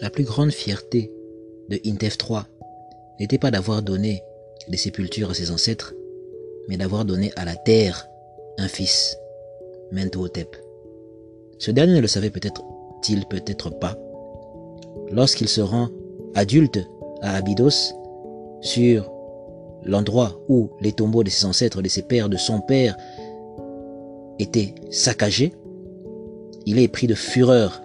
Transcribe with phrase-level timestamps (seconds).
[0.00, 1.12] La plus grande fierté
[1.68, 2.40] de Intef III
[3.20, 4.22] n'était pas d'avoir donné
[4.68, 5.94] des sépultures à ses ancêtres,
[6.68, 8.08] mais d'avoir donné à la terre
[8.58, 9.16] un fils,
[9.92, 10.56] Mentuhotep.
[11.58, 13.96] Ce dernier ne le savait peut-être-il peut-être pas.
[15.10, 15.88] Lorsqu'il se rend
[16.34, 16.80] adulte
[17.20, 17.94] à Abydos,
[18.60, 19.12] sur
[19.84, 22.96] l'endroit où les tombeaux de ses ancêtres, de ses pères, de son père
[24.38, 25.52] étaient saccagés,
[26.66, 27.83] il est pris de fureur.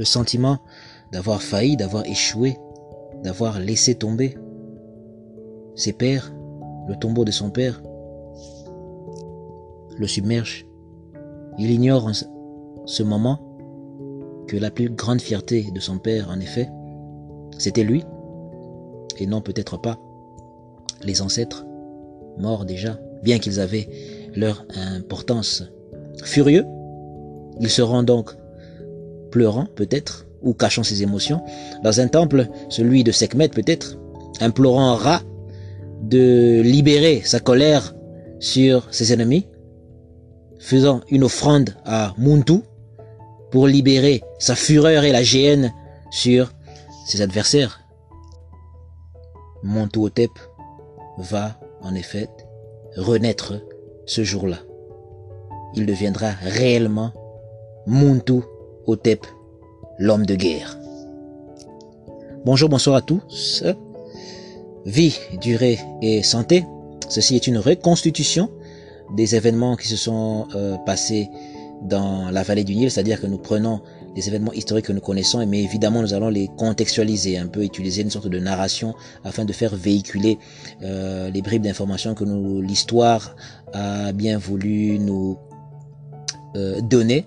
[0.00, 0.60] Le sentiment
[1.12, 2.56] d'avoir failli, d'avoir échoué,
[3.22, 4.34] d'avoir laissé tomber
[5.74, 6.32] ses pères,
[6.88, 7.82] le tombeau de son père,
[9.98, 10.66] le submerge.
[11.58, 12.12] Il ignore en
[12.86, 13.40] ce moment
[14.48, 16.70] que la plus grande fierté de son père, en effet,
[17.58, 18.02] c'était lui,
[19.18, 19.98] et non peut-être pas
[21.02, 21.66] les ancêtres,
[22.38, 23.90] morts déjà, bien qu'ils avaient
[24.34, 25.62] leur importance.
[26.24, 26.64] Furieux,
[27.60, 28.39] il se rend donc
[29.30, 31.42] pleurant peut-être, ou cachant ses émotions,
[31.82, 33.98] dans un temple, celui de Sekhmet peut-être,
[34.40, 35.22] implorant Ra
[36.02, 37.94] de libérer sa colère
[38.38, 39.46] sur ses ennemis,
[40.58, 42.60] faisant une offrande à Muntu
[43.50, 45.72] pour libérer sa fureur et la géhenne
[46.10, 46.52] sur
[47.06, 47.80] ses adversaires.
[49.62, 50.30] Montuhotep
[51.18, 52.28] va en effet
[52.96, 53.54] renaître
[54.06, 54.58] ce jour-là.
[55.74, 57.12] Il deviendra réellement
[57.86, 58.42] Muntu
[59.98, 60.78] L'homme de guerre.
[62.44, 63.62] Bonjour, bonsoir à tous.
[64.84, 66.64] Vie, durée et santé.
[67.08, 68.50] Ceci est une reconstitution
[69.14, 71.28] des événements qui se sont euh, passés
[71.82, 73.80] dans la vallée du Nil, c'est-à-dire que nous prenons
[74.14, 78.02] des événements historiques que nous connaissons, mais évidemment nous allons les contextualiser, un peu utiliser
[78.02, 80.38] une sorte de narration afin de faire véhiculer
[80.82, 82.24] euh, les bribes d'informations que
[82.60, 83.36] l'histoire
[83.72, 85.38] a bien voulu nous
[86.56, 87.26] euh, donner,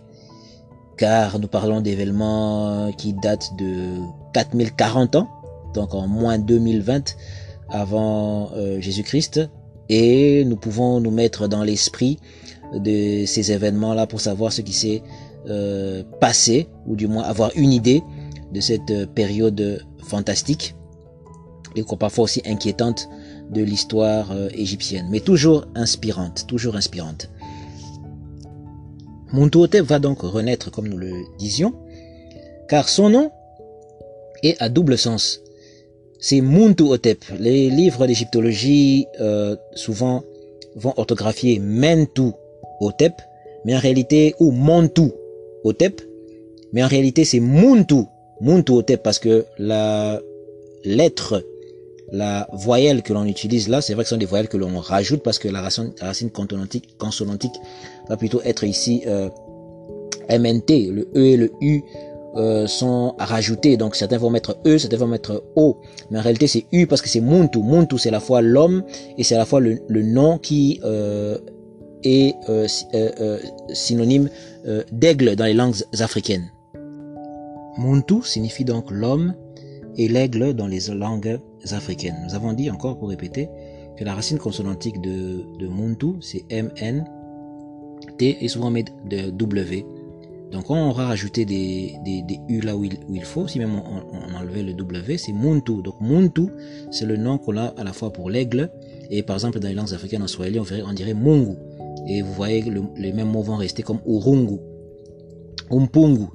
[0.97, 3.99] car nous parlons d'événements qui datent de
[4.33, 5.29] 4040 ans,
[5.73, 7.15] donc en moins 2020
[7.69, 9.41] avant euh, Jésus-Christ,
[9.89, 12.19] et nous pouvons nous mettre dans l'esprit
[12.73, 15.03] de ces événements-là pour savoir ce qui s'est
[15.49, 18.01] euh, passé, ou du moins avoir une idée
[18.53, 20.75] de cette euh, période fantastique,
[21.75, 23.09] et parfois aussi inquiétante
[23.51, 27.29] de l'histoire euh, égyptienne, mais toujours inspirante, toujours inspirante.
[29.33, 31.73] Montuhotep va donc renaître, comme nous le disions,
[32.69, 33.31] car son nom
[34.43, 35.41] est à double sens.
[36.19, 37.25] C'est Montuhotep.
[37.39, 39.07] Les livres d'égyptologie
[39.75, 40.23] souvent
[40.75, 42.31] vont orthographier Mentu
[42.79, 43.13] Hotep,
[43.65, 45.11] mais en réalité, ou Montu
[45.63, 46.01] Hotep,
[46.71, 48.03] mais en réalité c'est Muntu,
[48.41, 50.19] Muntu Hotep, parce que la
[50.83, 51.43] lettre,
[52.13, 54.79] la voyelle que l'on utilise là, c'est vrai que ce sont des voyelles que l'on
[54.79, 57.55] rajoute parce que la racine, racine consonantique, consonantique
[58.07, 59.29] va plutôt être ici euh,
[60.29, 61.81] MNT, le E et le U
[62.35, 65.77] euh, sont rajoutés, donc certains vont mettre E, certains vont mettre O,
[66.11, 68.83] mais en réalité c'est U parce que c'est Muntu, Muntu c'est à la fois l'homme
[69.17, 71.37] et c'est à la fois le, le nom qui euh,
[72.03, 73.39] est euh, euh, euh,
[73.73, 74.29] synonyme
[74.91, 76.51] d'aigle dans les langues africaines.
[77.77, 79.33] Muntu signifie donc l'homme
[79.97, 81.39] et l'aigle dans les langues
[81.71, 82.15] africaines.
[82.27, 83.49] Nous avons dit encore pour répéter
[83.97, 87.03] que la racine consonantique de, Muntu c'est MN,
[88.17, 89.85] T et souvent met de W.
[90.51, 91.95] Donc on aura rajouté des,
[92.47, 95.81] U là où il, faut, si même on, enlevait le W, c'est Muntu.
[95.81, 96.47] Donc Muntu,
[96.91, 98.69] c'est le nom qu'on a à la fois pour l'aigle,
[99.09, 101.55] et par exemple dans les langues africaines en swahili, on, dirait Mungu.
[102.07, 104.59] Et vous voyez le, les mêmes mots vont rester comme Urungu,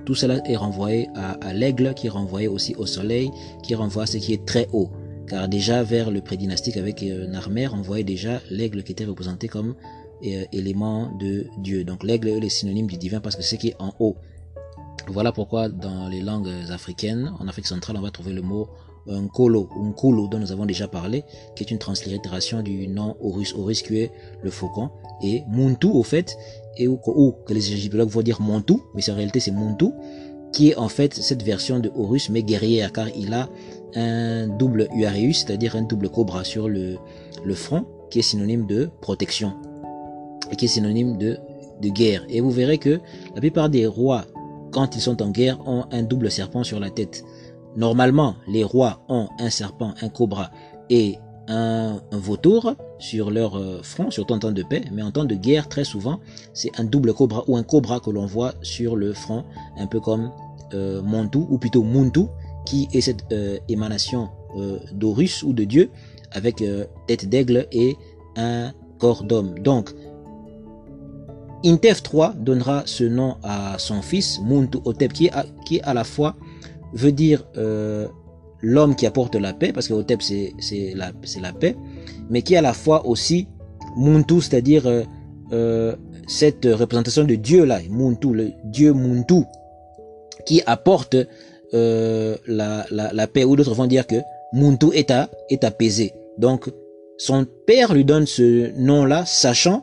[0.04, 3.31] Tout cela est renvoyé à, l'aigle, qui est renvoyé aussi au soleil,
[3.62, 4.91] qui renvoie à ce qui est très haut.
[5.28, 9.47] Car déjà vers le prédynastique avec euh, Narmer, on voyait déjà l'aigle qui était représenté
[9.47, 9.75] comme
[10.25, 11.84] euh, élément de Dieu.
[11.84, 14.16] Donc l'aigle est synonyme du divin parce que c'est ce qui est en haut.
[15.06, 18.69] Voilà pourquoi dans les langues africaines, en Afrique centrale, on va trouver le mot
[19.06, 23.82] Nkolo Nkulu dont nous avons déjà parlé, qui est une translittération du nom Horus, Horus
[23.82, 24.12] qui est
[24.43, 24.90] le faucon,
[25.22, 26.37] et Muntu au fait,
[26.76, 29.87] et ou, ou que les égyptologues vont dire Montu, mais en réalité c'est Muntu,
[30.52, 33.49] qui est en fait cette version de Horus mais guerrière car il a
[33.94, 36.96] un double Uarius, c'est-à-dire un double cobra sur le,
[37.44, 39.52] le front, qui est synonyme de protection
[40.50, 41.38] et qui est synonyme de,
[41.81, 42.25] de guerre.
[42.28, 43.00] Et vous verrez que
[43.34, 44.25] la plupart des rois,
[44.72, 47.25] quand ils sont en guerre, ont un double serpent sur la tête.
[47.76, 50.50] Normalement, les rois ont un serpent, un cobra
[50.91, 51.19] et
[51.49, 55.35] un, vautour sur leur euh, front, surtout en temps de paix, mais en temps de
[55.35, 56.20] guerre, très souvent,
[56.53, 59.44] c'est un double cobra ou un cobra que l'on voit sur le front,
[59.79, 60.31] un peu comme
[60.75, 61.00] euh,
[61.35, 62.26] ou plutôt Muntu,
[62.69, 65.91] qui est cette euh, émanation euh, d'Horus ou de Dieu,
[66.32, 67.97] avec euh, tête d'aigle et
[68.37, 69.59] un corps d'homme.
[69.61, 69.94] Donc,
[71.65, 75.31] Intef III donnera ce nom à son fils, Muntu Otep, qui,
[75.65, 76.37] qui à la fois
[76.93, 78.06] veut dire euh,
[78.61, 80.52] l'homme qui apporte la paix, parce que Otep c'est
[80.94, 81.76] la, la paix,
[82.31, 83.49] mais qui à la fois aussi
[83.96, 85.02] Muntu, c'est-à-dire euh,
[85.52, 85.96] euh,
[86.26, 89.44] cette représentation de Dieu là, Muntu, le Dieu Muntu,
[90.46, 91.17] qui apporte
[91.75, 94.17] euh, la, la, la, paix, ou d'autres vont dire que
[94.52, 95.12] Muntu est,
[95.50, 96.14] est apaisé.
[96.38, 96.70] Donc
[97.19, 99.82] son père lui donne ce nom-là, sachant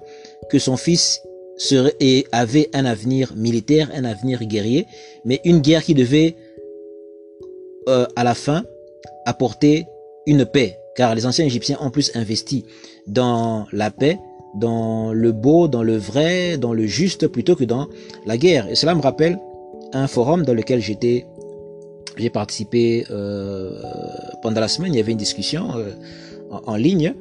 [0.50, 1.22] que son fils
[1.58, 4.88] serait, avait un avenir militaire, un avenir guerrier,
[5.26, 6.36] mais une guerre qui devait
[7.88, 8.64] euh, à la fin
[9.26, 9.86] apporter
[10.26, 12.66] une paix, car les anciens Égyptiens ont plus investi
[13.08, 14.20] dans la paix,
[14.56, 17.88] dans le beau, dans le vrai, dans le juste, plutôt que dans
[18.26, 18.70] la guerre.
[18.70, 19.40] Et cela me rappelle
[19.94, 21.26] un forum dans lequel j'étais,
[22.18, 23.72] j'ai participé euh,
[24.42, 24.94] pendant la semaine.
[24.94, 25.92] Il y avait une discussion euh,
[26.50, 27.14] en, en, ligne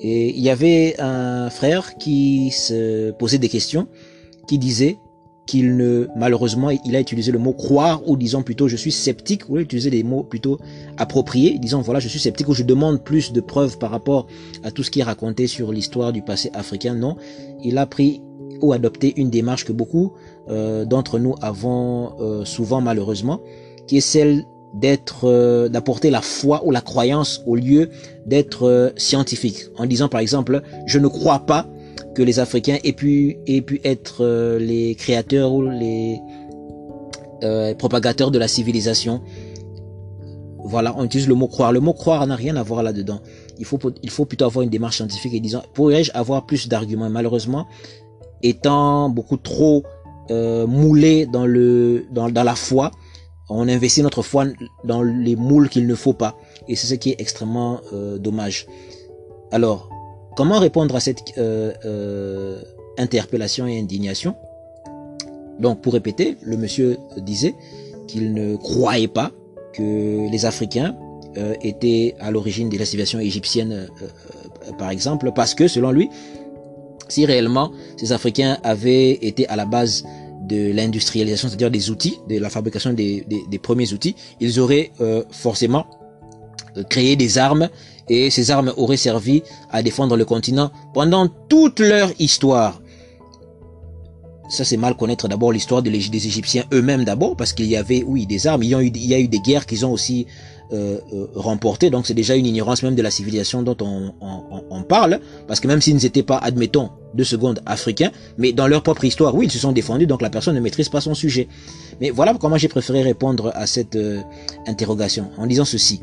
[0.00, 3.88] et il y avait un frère qui se posait des questions,
[4.46, 4.98] qui disait
[5.46, 9.48] qu'il ne, malheureusement, il a utilisé le mot croire ou disons plutôt je suis sceptique,
[9.48, 10.58] ou utilisé des mots plutôt
[10.96, 14.26] appropriés, disons voilà je suis sceptique ou je demande plus de preuves par rapport
[14.62, 16.94] à tout ce qui est raconté sur l'histoire du passé africain.
[16.94, 17.16] Non,
[17.62, 18.22] il a pris
[18.60, 20.12] ou adopté une démarche que beaucoup
[20.48, 23.40] euh, d'entre nous avons euh, souvent malheureusement,
[23.88, 27.90] qui est celle d'être, euh, d'apporter la foi ou la croyance au lieu
[28.26, 31.66] d'être euh, scientifique, en disant par exemple je ne crois pas
[32.14, 36.20] que les Africains aient pu, aient pu être euh, les créateurs ou les
[37.42, 39.20] euh, propagateurs de la civilisation.
[40.64, 41.72] Voilà, on utilise le mot croire.
[41.72, 43.20] Le mot croire n'a rien à voir là-dedans.
[43.58, 47.10] Il faut, il faut plutôt avoir une démarche scientifique et disant, pourrais-je avoir plus d'arguments?
[47.10, 47.66] Malheureusement,
[48.42, 49.82] étant beaucoup trop
[50.30, 52.92] euh, moulé dans, le, dans, la foi,
[53.48, 54.46] on investit notre foi
[54.84, 56.36] dans les moules qu'il ne faut pas.
[56.68, 58.66] Et c'est ce qui est extrêmement euh, dommage.
[59.50, 59.90] Alors,
[60.34, 62.62] Comment répondre à cette euh, euh,
[62.96, 64.34] interpellation et indignation?
[65.58, 67.54] Donc, pour répéter, le monsieur disait
[68.08, 69.30] qu'il ne croyait pas
[69.74, 70.96] que les Africains
[71.36, 73.88] euh, étaient à l'origine de la civilisation égyptienne,
[74.78, 76.08] par exemple, parce que, selon lui,
[77.08, 80.04] si réellement ces Africains avaient été à la base
[80.48, 83.24] de l'industrialisation, c'est-à-dire des outils, de la fabrication des,
[83.62, 84.90] premiers outils, ils auraient
[85.30, 85.86] forcément
[86.88, 87.68] créé des armes
[88.12, 92.82] et ces armes auraient servi à défendre le continent pendant toute leur histoire.
[94.50, 98.26] Ça, c'est mal connaître d'abord l'histoire des Égyptiens eux-mêmes d'abord, parce qu'il y avait, oui,
[98.26, 100.26] des armes, il y a eu, des guerres qu'ils ont aussi
[100.74, 104.62] euh, euh, remportées, donc c'est déjà une ignorance même de la civilisation dont on, on,
[104.68, 108.82] on parle, parce que même s'ils n'étaient pas, admettons, deux secondes, africains, mais dans leur
[108.82, 111.48] propre histoire, oui, ils se sont défendus, donc la personne ne maîtrise pas son sujet.
[112.02, 114.20] Mais voilà comment j'ai préféré répondre à cette euh,
[114.66, 116.02] interrogation, en disant ceci.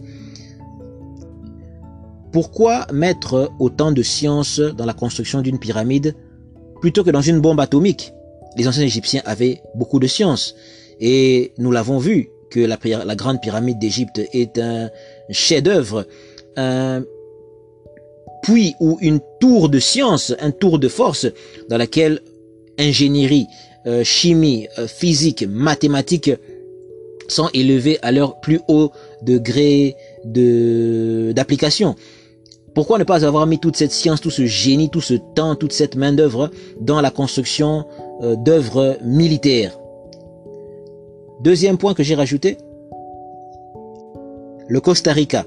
[2.32, 6.16] Pourquoi mettre autant de science dans la construction d'une pyramide
[6.80, 8.14] plutôt que dans une bombe atomique?
[8.56, 10.56] Les anciens Égyptiens avaient beaucoup de science
[11.00, 12.78] et nous l'avons vu que la,
[13.16, 14.90] grande pyramide d'Égypte est un
[15.30, 16.06] chef-d'œuvre,
[16.56, 17.04] un
[18.44, 21.28] puits ou une tour de science, un tour de force
[21.70, 22.22] dans laquelle
[22.78, 23.48] ingénierie,
[23.86, 26.32] euh, chimie, euh, physique, mathématiques
[27.28, 28.92] sont élevés à leur plus haut
[29.22, 31.96] degré de d'application.
[32.80, 35.74] Pourquoi ne pas avoir mis toute cette science, tout ce génie, tout ce temps, toute
[35.74, 36.50] cette main d'œuvre
[36.80, 37.84] dans la construction
[38.22, 39.78] euh, d'œuvres militaires?
[41.42, 42.58] Deuxième point que j'ai rajouté,
[44.70, 45.46] le Costa Rica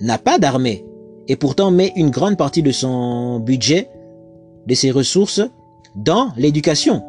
[0.00, 0.84] n'a pas d'armée
[1.28, 3.88] et pourtant met une grande partie de son budget,
[4.66, 5.40] de ses ressources,
[5.94, 7.00] dans l'éducation.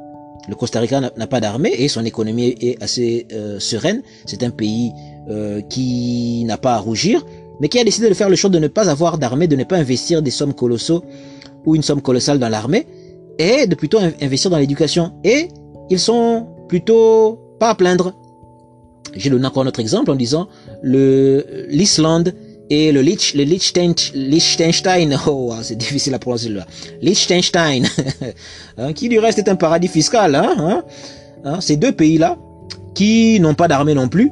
[0.48, 4.04] Le Costa Rica n'a pas d'armée et son économie est assez euh, sereine.
[4.28, 4.92] C'est un pays
[5.30, 7.26] euh, qui n'a pas à rougir
[7.60, 9.64] mais qui a décidé de faire le choix de ne pas avoir d'armée, de ne
[9.64, 11.04] pas investir des sommes colossaux
[11.66, 12.88] ou une somme colossale dans l'armée,
[13.40, 15.14] et de plutôt investir dans l'éducation.
[15.24, 15.48] Et
[15.90, 18.14] ils sont plutôt pas à plaindre.
[19.16, 20.48] J'ai donné encore notre exemple en disant
[20.84, 22.34] l'Islande
[22.70, 26.66] et le, Lich, le Liechtenstein, oh, c'est difficile à prononcer là,
[27.02, 27.86] Liechtenstein,
[28.78, 30.84] hein, qui du reste est un paradis fiscal, hein, hein,
[31.44, 32.38] hein ces deux pays-là,
[32.96, 34.32] qui n'ont pas d'armée non plus,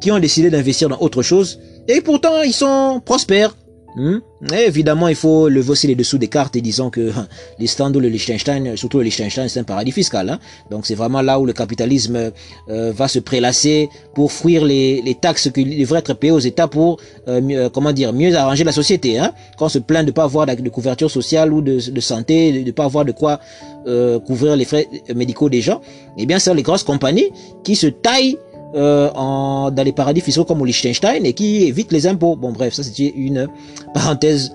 [0.00, 3.54] qui ont décidé d'investir dans autre chose, et pourtant, ils sont prospères.
[3.96, 4.18] Hmm?
[4.52, 7.12] évidemment, il faut lever aussi les dessous des cartes et disant que
[7.60, 10.28] l'Islande ou le Liechtenstein, surtout le Liechtenstein, c'est un paradis fiscal.
[10.28, 10.40] Hein.
[10.68, 12.32] Donc c'est vraiment là où le capitalisme
[12.68, 16.66] euh, va se prélasser pour fuir les, les taxes qui devraient être payées aux États
[16.66, 16.98] pour,
[17.28, 19.16] euh, euh, comment dire, mieux arranger la société.
[19.18, 19.32] Hein.
[19.56, 22.86] Quand on se plaint de pas avoir de couverture sociale ou de, santé, de pas
[22.86, 23.38] avoir de quoi
[23.86, 25.80] euh, couvrir les frais médicaux des gens,
[26.18, 27.30] eh bien c'est les grosses compagnies
[27.62, 28.38] qui se taillent
[28.74, 32.36] euh, en, dans les paradis fiscaux comme au Liechtenstein et qui évite les impôts.
[32.36, 33.48] Bon bref, ça c'était une
[33.92, 34.54] parenthèse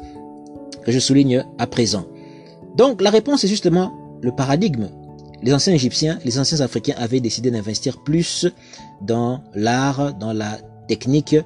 [0.83, 2.05] que je souligne à présent.
[2.75, 4.87] Donc la réponse est justement le paradigme.
[5.41, 8.45] les anciens Égyptiens, les anciens Africains avaient décidé d'investir plus
[9.01, 10.57] dans l'art, dans la
[10.87, 11.37] technique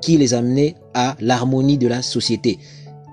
[0.00, 2.58] qui les amenait à l'harmonie de la société.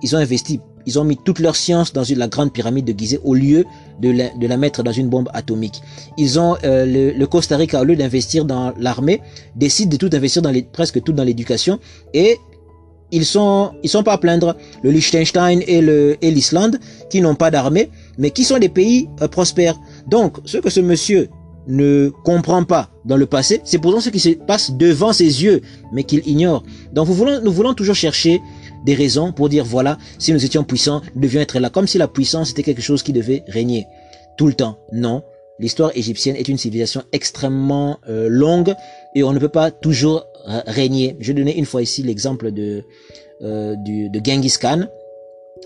[0.02, 3.20] Ils ont investi, ils ont mis toute leur science dans la grande pyramide de Gizeh
[3.24, 3.66] au lieu
[4.00, 5.82] de la, mettre dans une bombe atomique.
[6.18, 9.22] Ils ont euh, le, Costa Rica au lieu d'investir dans l'armée
[9.56, 11.80] décide de tout investir dans les, presque tout dans l'éducation
[12.14, 12.38] et
[13.12, 16.80] ils sont ils sont pas à plaindre le Liechtenstein et le et l'Islande
[17.10, 19.78] qui n'ont pas d'armée mais qui sont des pays euh, prospères.
[20.08, 21.30] Donc ce que ce monsieur
[21.68, 25.62] ne comprend pas dans le passé, c'est pourtant ce qui se passe devant ses yeux
[25.92, 26.64] mais qu'il ignore.
[26.94, 28.42] Donc nous voulons nous voulons toujours chercher
[28.86, 31.98] des raisons pour dire voilà, si nous étions puissants, nous devions être là comme si
[31.98, 33.88] la puissance était quelque chose qui devait régner
[34.38, 34.78] tout le temps.
[34.92, 35.24] Non,
[35.60, 38.74] l'histoire égyptienne est une civilisation extrêmement euh, longue
[39.16, 40.26] et on ne peut pas toujours
[40.68, 41.16] régner.
[41.20, 42.84] Je donnais une fois ici l'exemple de,
[43.42, 44.86] euh, de Genghis Khan,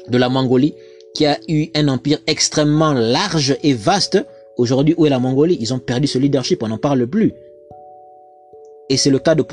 [0.07, 0.75] de la Mongolie,
[1.15, 4.23] qui a eu un empire extrêmement large et vaste.
[4.57, 5.57] Aujourd'hui, où est la Mongolie?
[5.59, 7.33] Ils ont perdu ce leadership, on n'en parle plus.
[8.93, 9.43] Et c'est le cas de,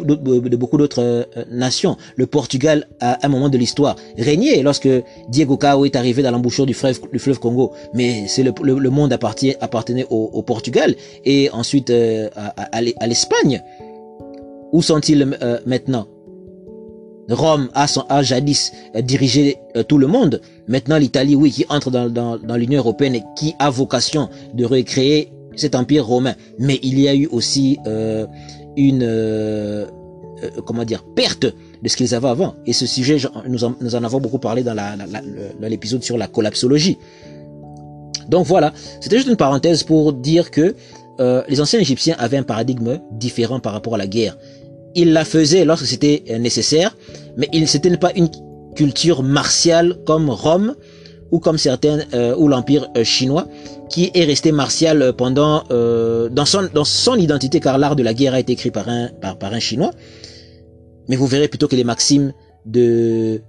[0.56, 1.96] beaucoup d'autres euh, nations.
[2.16, 4.88] Le Portugal, à un moment de l'histoire, régnait lorsque
[5.28, 7.72] Diego Cao est arrivé dans l'embouchure du fleuve, du fleuve Congo.
[7.94, 10.94] Mais c'est le, monde appartenait au, Portugal
[11.24, 13.62] et ensuite euh, à l'Espagne.
[14.72, 16.06] Où sont-ils euh, maintenant?
[17.28, 20.40] Rome a, jadis euh, dirigé euh, tout le monde.
[20.68, 25.32] Maintenant, l'Italie, oui, qui entre dans, dans, l'Union européenne et qui a vocation de recréer
[25.56, 26.34] cet empire romain.
[26.58, 27.78] Mais il y a eu aussi
[28.76, 29.86] une,
[30.64, 31.46] comment dire, perte
[31.82, 32.54] de ce qu'ils avaient avant.
[32.66, 34.76] Et ce sujet, nous en, nous en avons beaucoup parlé dans
[35.60, 36.98] l'épisode sur la collapsologie.
[38.28, 40.74] Donc voilà, c'était juste une parenthèse pour dire que
[41.48, 44.36] les anciens Égyptiens avaient un paradigme différent par rapport à la guerre
[44.94, 46.96] il la faisait lorsque c'était euh, nécessaire,
[47.36, 48.28] mais il c'était pas une
[48.74, 50.74] culture martiale comme Rome
[51.30, 53.46] ou comme certains euh, ou l'empire euh, chinois
[53.88, 58.34] qui est resté martial pendant dans son dans son identité car l'art de la guerre
[58.34, 59.90] a été écrit par un par, par un chinois.
[61.08, 62.32] Mais vous verrez plutôt que les maximes
[62.66, 63.42] de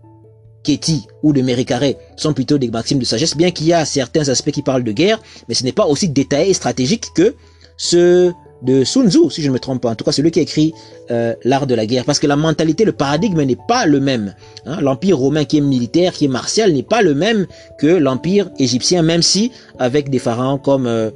[0.64, 4.30] Ketty ou de Méricaré sont plutôt des maximes de sagesse, bien qu'il y a certains
[4.30, 7.36] aspects qui parlent de guerre, mais ce n'est pas aussi détaillé et stratégique que
[7.78, 8.32] ce
[8.62, 9.90] de Sun Tzu, si je ne me trompe pas.
[9.90, 10.74] En tout cas, celui qui écrit
[11.10, 12.06] euh, l'art de la guerre.
[12.06, 14.36] Parce que la mentalité, le paradigme n'est pas le même.
[14.66, 14.80] Hein.
[14.82, 19.02] L'empire romain qui est militaire, qui est martial, n'est pas le même que l'empire égyptien,
[19.02, 21.12] même si avec des pharaons comme euh,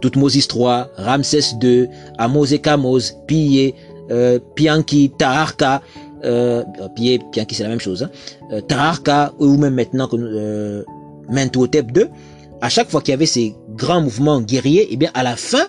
[0.00, 1.88] Toutmosis III, Ramsès II,
[2.18, 3.74] Amos et Kamos, Pillé,
[4.10, 5.82] euh, Pianki, Taharka,
[6.24, 8.10] euh, Pillé, Pianki c'est la même chose, hein,
[8.52, 10.82] euh, ou même maintenant euh,
[11.28, 12.06] Mentuhotep II,
[12.60, 15.36] à chaque fois qu'il y avait ces grands mouvements guerriers, et eh bien à la
[15.36, 15.66] fin,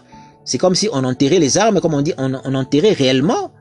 [0.49, 3.51] c'est comme si on enterrait les armes, comme on dit, on, enterrait réellement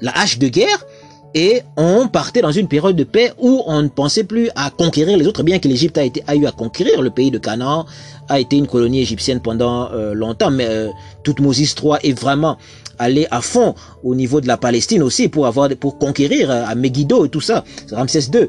[0.00, 0.86] la hache de guerre
[1.34, 5.18] et on partait dans une période de paix où on ne pensait plus à conquérir
[5.18, 7.84] les autres, bien que l'Égypte a, été, a eu à conquérir le pays de Canaan,
[8.28, 10.88] a été une colonie égyptienne pendant euh, longtemps, mais euh,
[11.24, 12.58] Toutmosis III est vraiment
[13.00, 13.74] allé à fond
[14.04, 17.40] au niveau de la Palestine aussi pour avoir pour conquérir euh, à Megiddo et tout
[17.40, 18.48] ça, Ramsès II.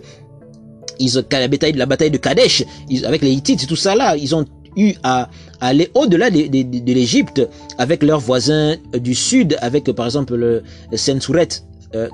[0.99, 2.63] Ils ont la bataille de la bataille de Kadesh,
[3.05, 4.45] avec les Hittites, tout ça là, ils ont
[4.75, 5.29] eu à
[5.61, 7.47] aller au-delà de, de, l'Égypte
[7.77, 10.63] avec leurs voisins du sud, avec par exemple le,
[10.95, 11.47] Sensouret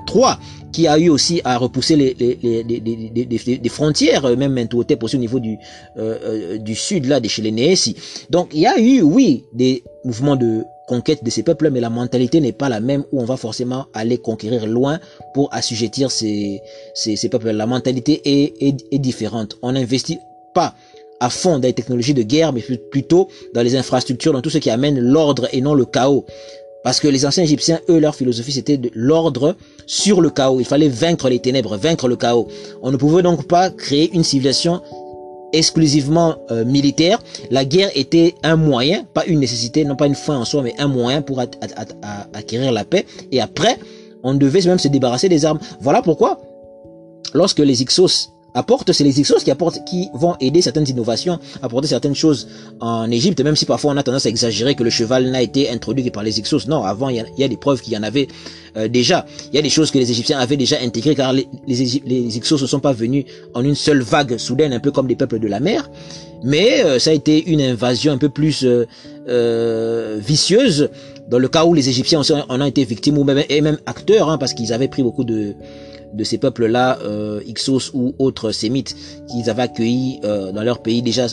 [0.06, 0.38] 3
[0.74, 5.20] qui a eu aussi à repousser les, les, les, les frontières, même Mentouhotep aussi au
[5.20, 5.56] niveau du,
[5.96, 7.78] euh, euh, du sud, là, des chez les
[8.28, 11.90] Donc, il y a eu, oui, des mouvements de conquête de ces peuples, mais la
[11.90, 14.98] mentalité n'est pas la même où on va forcément aller conquérir loin
[15.32, 16.60] pour assujettir ces,
[16.94, 17.50] ces, ces peuples.
[17.50, 19.56] La mentalité est, est, est différente.
[19.62, 20.18] On n'investit
[20.54, 20.74] pas
[21.24, 24.58] à fond dans les technologies de guerre, mais plutôt dans les infrastructures, dans tout ce
[24.58, 26.24] qui amène l'ordre et non le chaos.
[26.84, 30.60] Parce que les anciens Égyptiens, eux, leur philosophie, c'était de l'ordre sur le chaos.
[30.60, 32.46] Il fallait vaincre les ténèbres, vaincre le chaos.
[32.82, 34.82] On ne pouvait donc pas créer une civilisation
[35.54, 37.18] exclusivement euh, militaire.
[37.50, 40.74] La guerre était un moyen, pas une nécessité, non pas une fin en soi, mais
[40.78, 41.40] un moyen pour
[42.34, 43.06] acquérir la paix.
[43.32, 43.78] Et après,
[44.22, 45.60] on devait même se débarrasser des armes.
[45.80, 46.42] Voilà pourquoi,
[47.32, 51.88] lorsque les Ixos apporte, c'est les Ixos qui apportent, qui vont aider certaines innovations, apporter
[51.88, 52.48] certaines choses
[52.80, 55.70] en Égypte, même si parfois on a tendance à exagérer que le cheval n'a été
[55.70, 56.66] introduit que par les Ixos.
[56.68, 58.28] Non, avant il y a, des preuves qu'il y en avait
[58.76, 59.26] euh, déjà.
[59.52, 62.36] Il y a des choses que les Égyptiens avaient déjà intégrées car les, les, les
[62.36, 65.40] Ixos ne sont pas venus en une seule vague soudaine, un peu comme des peuples
[65.40, 65.90] de la mer.
[66.44, 70.90] Mais euh, ça a été une invasion un peu plus euh, vicieuse
[71.28, 74.28] dans le cas où les Égyptiens en ont été victimes ou même, et même acteurs,
[74.28, 75.54] hein, parce qu'ils avaient pris beaucoup de
[76.14, 78.96] de ces peuples-là, euh, Ixos ou autres sémites,
[79.28, 81.26] qu'ils avaient accueillis euh, dans leur pays déjà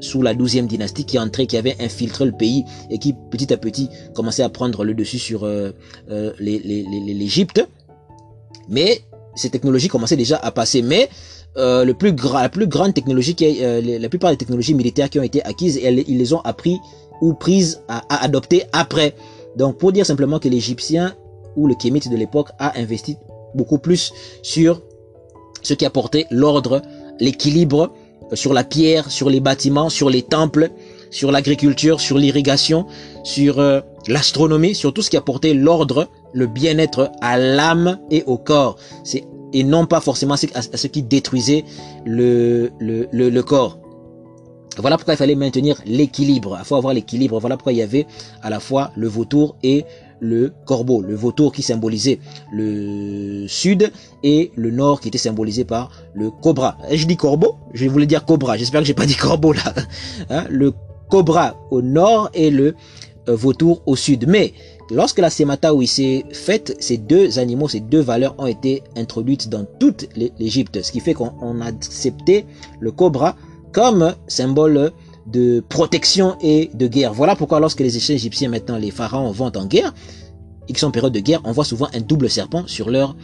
[0.00, 3.56] sous la douzième dynastie qui entrait, qui avait infiltré le pays et qui petit à
[3.56, 5.70] petit commençait à prendre le dessus sur euh,
[6.10, 7.66] euh l'Égypte.
[8.68, 9.00] Mais
[9.34, 10.82] ces technologies commençaient déjà à passer.
[10.82, 11.08] Mais
[11.56, 15.18] euh, le plus la plus grande technologie, qui est, la plupart des technologies militaires qui
[15.18, 16.78] ont été acquises, elles, ils les ont appris
[17.20, 19.14] ou prises à, à adopter après.
[19.56, 21.14] Donc pour dire simplement que l'Égyptien
[21.56, 23.16] ou le kémite de l'époque a investi
[23.54, 24.82] beaucoup plus sur
[25.62, 26.82] ce qui apportait l'ordre,
[27.20, 27.92] l'équilibre,
[28.32, 30.70] euh, sur la pierre, sur les bâtiments, sur les temples,
[31.10, 32.86] sur l'agriculture, sur l'irrigation,
[33.22, 38.38] sur euh, l'astronomie, sur tout ce qui apportait l'ordre, le bien-être à l'âme et au
[38.38, 38.76] corps.
[39.04, 41.64] C'est et non pas forcément à ce qui détruisait
[42.04, 43.78] le, le, le, le corps.
[44.78, 46.56] Voilà pourquoi il fallait maintenir l'équilibre.
[46.58, 47.38] Il faut avoir l'équilibre.
[47.38, 48.06] Voilà pourquoi il y avait
[48.42, 49.84] à la fois le vautour et
[50.24, 51.02] le corbeau.
[51.02, 52.18] Le vautour qui symbolisait
[52.52, 56.78] le sud et le nord qui était symbolisé par le cobra.
[56.90, 58.56] Je dis corbeau, je voulais dire cobra.
[58.56, 59.62] J'espère que j'ai pas dit corbeau là.
[60.30, 60.72] Hein, le
[61.10, 62.74] cobra au nord et le
[63.28, 64.26] euh, vautour au sud.
[64.26, 64.54] Mais
[64.90, 69.64] lorsque la Semata s'est faite, ces deux animaux, ces deux valeurs ont été introduites dans
[69.78, 70.82] toute l'Égypte.
[70.82, 72.46] Ce qui fait qu'on a accepté
[72.80, 73.36] le cobra
[73.72, 74.92] comme symbole
[75.26, 77.12] de protection et de guerre.
[77.12, 79.94] Voilà pourquoi lorsque les Égyptiens maintenant, les pharaons vont en guerre,
[80.68, 83.16] et qui sont en période de guerre, on voit souvent un double serpent sur leur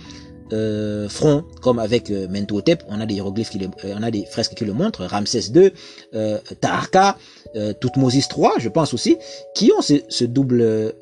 [0.53, 4.25] euh, front, comme avec euh, Mentuhotep, on a des hiéroglyphes, qui euh, on a des
[4.25, 5.71] fresques qui le montrent, Ramsès II,
[6.15, 7.17] euh, Taharka,
[7.55, 9.17] euh, Toutmosis III, je pense aussi,
[9.55, 10.95] qui ont ce, ce double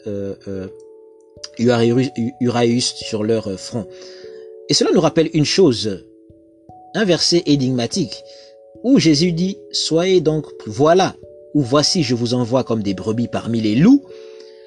[1.58, 3.86] Uraeus sur leur front.
[4.68, 6.04] Et cela nous rappelle une chose,
[6.94, 8.22] un verset énigmatique
[8.84, 11.14] où Jésus dit, soyez donc, voilà,
[11.54, 14.02] ou voici je vous envoie comme des brebis parmi les loups,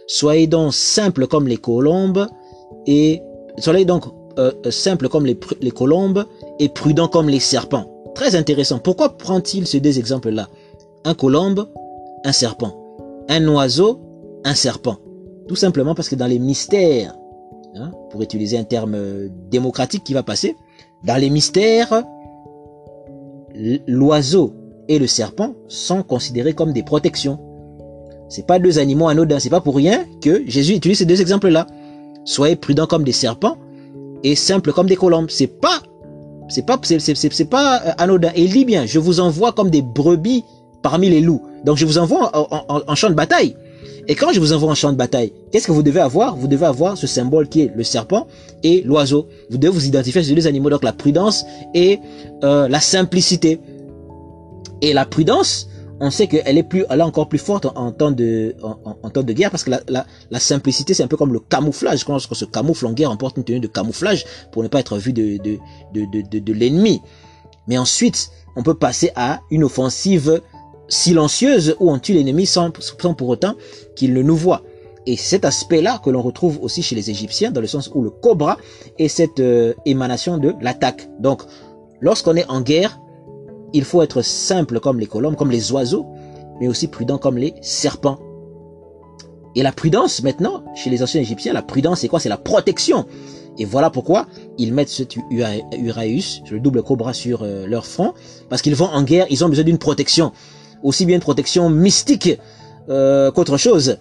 [0.08, 2.28] soyez donc simples comme les colombes,
[2.88, 3.22] et
[3.58, 4.06] soyez donc
[4.40, 6.26] euh, simples comme les, colombes,
[6.60, 7.88] et prudents comme les serpents.
[8.16, 8.80] Très intéressant.
[8.80, 10.50] Pourquoi prend-il ces deux exemples-là?
[11.06, 11.68] Un colombe,
[12.24, 12.78] un serpent.
[13.30, 14.00] Un oiseau,
[14.44, 14.98] un serpent.
[15.48, 17.14] Tout simplement parce que dans les mystères,
[17.76, 20.56] hein, pour utiliser un terme démocratique qui va passer,
[21.04, 22.04] dans les mystères,
[23.88, 24.54] l'oiseau
[24.88, 27.40] et le serpent sont considérés comme des protections.
[28.30, 31.68] C'est pas deux animaux anodins, c'est pas pour rien que Jésus utilise ces deux exemples-là.
[32.24, 33.58] Soyez prudents comme des serpents
[34.24, 35.30] et simples comme des colombes.
[35.30, 35.82] C'est pas,
[36.48, 38.32] c'est pas, c'est pas euh, anodin.
[38.36, 40.44] Et il dit bien, je vous envoie comme des brebis
[40.82, 41.42] parmi les loups.
[41.66, 42.32] Donc je vous envoie
[42.88, 43.56] en champ de bataille.
[44.08, 46.36] Et quand je vous envoie en champ de bataille, qu'est-ce que vous devez avoir?
[46.36, 48.28] Vous devez avoir ce symbole qui est le serpent
[48.64, 49.28] et l'oiseau.
[49.50, 52.00] Vous devez vous identifier sur deux animaux, donc la prudence et
[52.44, 53.60] euh, la simplicité.
[54.82, 55.68] Et la prudence,
[56.00, 59.22] on sait qu'elle est plus, elle est encore plus forte en, temps de, en, temps
[59.22, 62.04] de guerre parce que la, la, la simplicité, c'est un peu comme le camouflage.
[62.04, 64.80] Quand on se camoufle en guerre, on porte une tenue de camouflage pour ne pas
[64.80, 65.60] être vu de, de,
[65.94, 67.02] de, de, de l'ennemi.
[67.68, 70.42] Mais ensuite, on peut passer à une offensive
[70.92, 73.56] silencieuse où on tue l'ennemi sans, pour autant
[73.96, 74.62] qu'il ne nous voit.
[75.08, 78.12] Et cet aspect-là que l'on retrouve aussi chez les Égyptiens, dans le sens où le
[78.12, 78.58] cobra
[79.00, 81.10] est cette euh, émanation de l'attaque.
[81.20, 81.42] Donc,
[82.02, 83.00] lorsqu'on est en guerre,
[83.74, 86.06] il faut être simple comme les colombes, comme les oiseaux,
[86.60, 88.20] mais aussi prudent comme les serpents.
[89.56, 92.20] Et la prudence, maintenant, chez les anciens Égyptiens, la prudence, c'est quoi?
[92.20, 93.06] C'est la protection.
[93.58, 94.28] Et voilà pourquoi
[94.58, 98.14] ils mettent ce Uraeus, le double cobra sur euh, leur front,
[98.50, 100.32] parce qu'ils vont en guerre, ils ont besoin d'une protection
[100.84, 102.40] aussi bien une protection mystique
[102.90, 103.98] euh, qu'autre chose.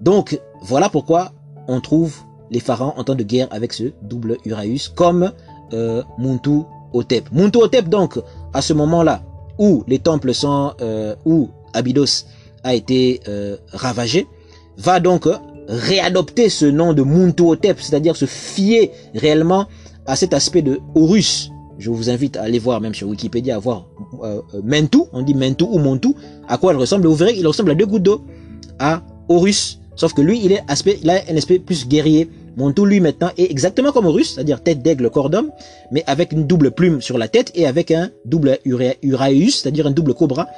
[0.00, 1.32] Donc voilà pourquoi
[1.68, 2.14] on trouve
[2.50, 5.32] les pharaons en temps de guerre avec ce double Uraeus comme
[5.72, 6.62] euh, Muntu
[6.92, 7.30] Hotep.
[7.32, 8.18] Muntu Hotep donc
[8.52, 9.22] à ce moment-là
[9.58, 12.26] où les temples sont euh, où Abydos
[12.64, 14.26] a été euh, ravagé
[14.76, 15.28] va donc
[15.68, 19.66] réadopter ce nom de Muntu Hotep, c'est-à-dire se fier réellement
[20.06, 23.58] à cet aspect de Horus je vous invite à aller voir même sur Wikipédia, à
[23.58, 23.86] voir
[24.22, 26.08] euh, euh Mentu, on dit Mentu ou Montu,
[26.46, 27.06] à quoi elle ressemble.
[27.06, 28.22] Vous verrez, il ressemble à deux gouttes d'eau,
[28.78, 29.80] à Horus.
[29.96, 32.28] Sauf que lui, il est aspect, il a un aspect plus guerrier.
[32.56, 35.50] Montu, lui, maintenant, est exactement comme Horus, c'est-à-dire tête d'aigle, corps d'homme,
[35.90, 39.90] mais avec une double plume sur la tête et avec un double Uraeus, c'est-à-dire un
[39.90, 40.48] double cobra,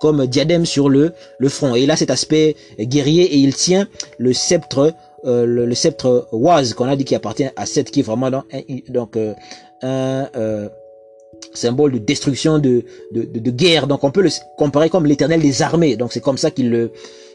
[0.00, 1.76] comme diadème sur le, le front.
[1.76, 3.86] Et il a cet aspect guerrier et il tient
[4.18, 8.02] le sceptre euh, le, sceptre Oise qu'on a dit qui appartient à Seth qui est
[8.02, 8.42] vraiment dans,
[8.88, 9.34] donc euh,
[9.82, 10.68] un euh,
[11.54, 13.86] symbole de destruction, de, de, de, guerre.
[13.86, 15.96] Donc on peut le comparer comme l'éternel des armées.
[15.96, 16.92] Donc c'est comme ça qu'il le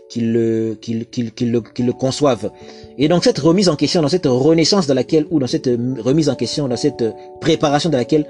[0.09, 2.51] qu'il le qu'il qu'il le, le conçoivent.
[2.97, 6.29] Et donc cette remise en question, dans cette renaissance dans laquelle ou dans cette remise
[6.29, 7.03] en question, dans cette
[7.41, 8.25] préparation dans laquelle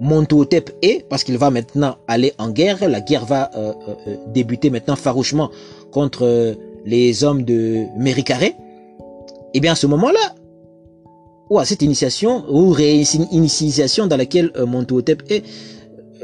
[0.00, 4.70] Montuhotep est, parce qu'il va maintenant aller en guerre, la guerre va euh, euh, débuter
[4.70, 5.50] maintenant farouchement
[5.92, 8.46] contre les hommes de Méricaré.
[8.46, 10.34] Et eh bien à ce moment-là,
[11.50, 15.44] ou à cette initiation ou réinitiation dans laquelle euh, Montuhotep est,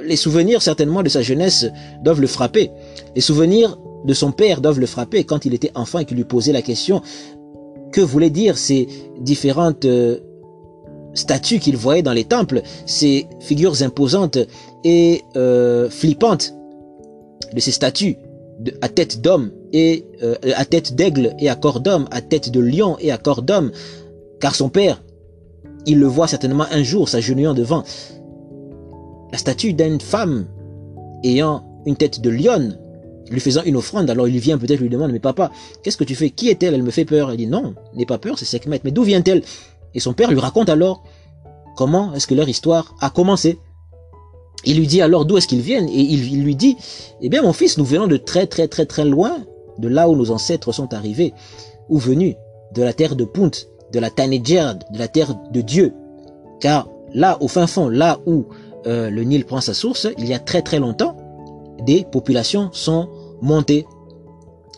[0.03, 1.67] les souvenirs certainement de sa jeunesse
[2.03, 2.71] doivent le frapper.
[3.15, 6.25] Les souvenirs de son père doivent le frapper quand il était enfant et qu'il lui
[6.25, 7.03] posait la question
[7.93, 8.89] que voulaient dire ces
[9.21, 10.19] différentes euh,
[11.15, 14.39] statues qu'il voyait dans les temples, ces figures imposantes
[14.85, 16.55] et euh, flippantes
[17.53, 18.17] de ces statues
[18.83, 22.61] à tête d'homme et euh, à tête d'aigle et à corps d'homme, à tête de
[22.61, 23.73] lion et à corps d'homme,
[24.41, 25.03] car son père,
[25.87, 27.85] il le voit certainement un jour s'agenouillant devant
[29.33, 30.47] la statue d'une femme
[31.25, 32.79] ayant une tête de lionne,
[33.31, 34.11] lui faisant une offrande.
[34.11, 35.51] Alors il vient peut-être lui demande, mais papa,
[35.83, 36.31] qu'est-ce que tu fais?
[36.31, 36.75] Qui est-elle?
[36.75, 37.33] Elle me fait peur.
[37.33, 38.81] Il dit, non, n'aie pas peur, c'est Sekhmet.
[38.85, 39.43] Mais d'où vient-elle?
[39.95, 41.03] Et son père lui raconte alors
[41.77, 43.59] comment est-ce que leur histoire a commencé.
[44.64, 45.88] Il lui dit alors d'où est-ce qu'ils viennent?
[45.88, 46.77] Et il, lui dit,
[47.23, 49.38] eh bien mon fils, nous venons de très très très très loin,
[49.79, 51.33] de là où nos ancêtres sont arrivés,
[51.88, 52.35] ou venus,
[52.75, 53.51] de la terre de Punt,
[53.92, 55.94] de la Tanedjerd, de la terre de Dieu.
[56.61, 58.46] Car là, au fin fond, là où
[58.87, 61.16] euh, le Nil prend sa source, il y a très très longtemps,
[61.85, 63.09] des populations sont
[63.40, 63.87] montées.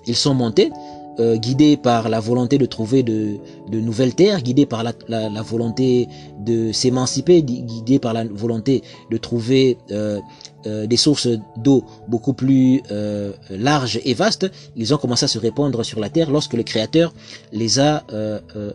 [0.07, 0.71] Ils sont montés
[1.19, 3.37] euh, guidés par la volonté de trouver de,
[3.71, 6.09] de nouvelles terres, guidés par la, la, la volonté
[6.41, 10.21] de s'émanciper, guidés par la volonté de trouver euh,
[10.67, 15.39] euh, des sources d'eau beaucoup plus euh, larges et vastes, ils ont commencé à se
[15.39, 17.13] répandre sur la terre lorsque le Créateur
[17.53, 18.73] les a euh, euh,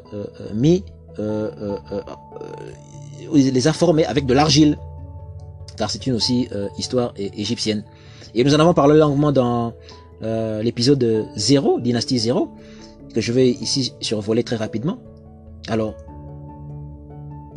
[0.54, 0.84] mis,
[3.34, 4.78] les a formés avec de l'argile,
[5.78, 6.48] car c'est une aussi
[6.78, 7.84] histoire égyptienne.
[8.36, 9.74] Et nous en avons parlé longuement dans
[10.24, 12.50] euh, l'épisode 0, Dynastie 0,
[13.14, 14.98] que je vais ici survoler très rapidement.
[15.68, 15.96] Alors,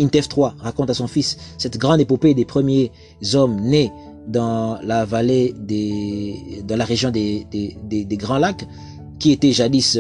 [0.01, 2.91] Intef 3 raconte à son fils cette grande épopée des premiers
[3.35, 3.93] hommes nés
[4.27, 8.67] dans la vallée des, dans la région des, des, des, Grands Lacs,
[9.19, 9.99] qui était jadis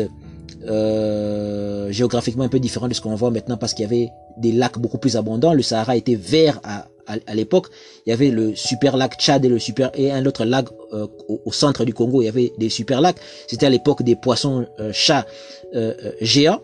[0.66, 4.52] euh, géographiquement un peu différent de ce qu'on voit maintenant parce qu'il y avait des
[4.52, 5.54] lacs beaucoup plus abondants.
[5.54, 6.86] Le Sahara était vert à,
[7.26, 7.66] à, l'époque,
[8.06, 11.06] il y avait le super lac Tchad et le super et un autre lac euh,
[11.28, 12.22] au, centre du Congo.
[12.22, 13.16] Il y avait des super lacs.
[13.46, 15.26] C'était à l'époque des poissons euh, chats
[15.74, 16.60] euh, géants.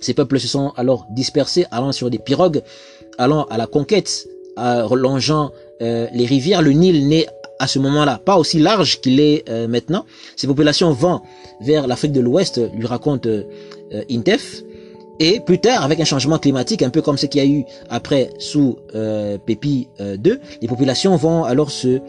[0.00, 2.62] Ces peuples se sont alors dispersés, allant sur des pirogues,
[3.18, 6.60] allant à la conquête, longeant les rivières.
[6.60, 7.26] Le Nil n'est
[7.58, 10.04] à ce moment-là pas aussi large qu'il est maintenant.
[10.36, 11.22] Ces populations vont
[11.62, 13.26] vers l'Afrique de l'Ouest, lui raconte
[14.10, 14.62] Intef.
[15.18, 17.64] Et plus tard, avec un changement climatique, un peu comme ce qu'il y a eu
[17.88, 22.00] après sous euh, Pépi 2, euh, les populations vont alors se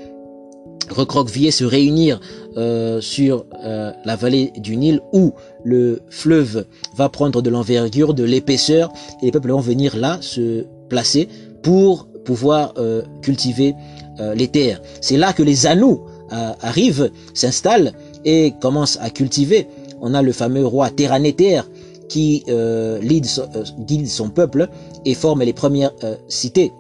[0.89, 2.20] recroqueviller, se réunir
[2.58, 6.65] euh, sur euh, la vallée du Nil où le fleuve
[6.96, 8.91] va prendre de l'envergure, de l'épaisseur,
[9.22, 11.28] et les peuples vont venir là se placer
[11.63, 12.74] pour pouvoir
[13.22, 13.74] cultiver
[14.36, 14.82] les terres.
[15.00, 17.93] C'est là que les anneaux arrivent, s'installent
[18.26, 19.67] et commencent à cultiver.
[20.02, 21.62] On a le fameux roi Terranéter
[22.08, 24.70] qui euh, euh, guide son peuple
[25.06, 26.74] et forme les premières euh, cités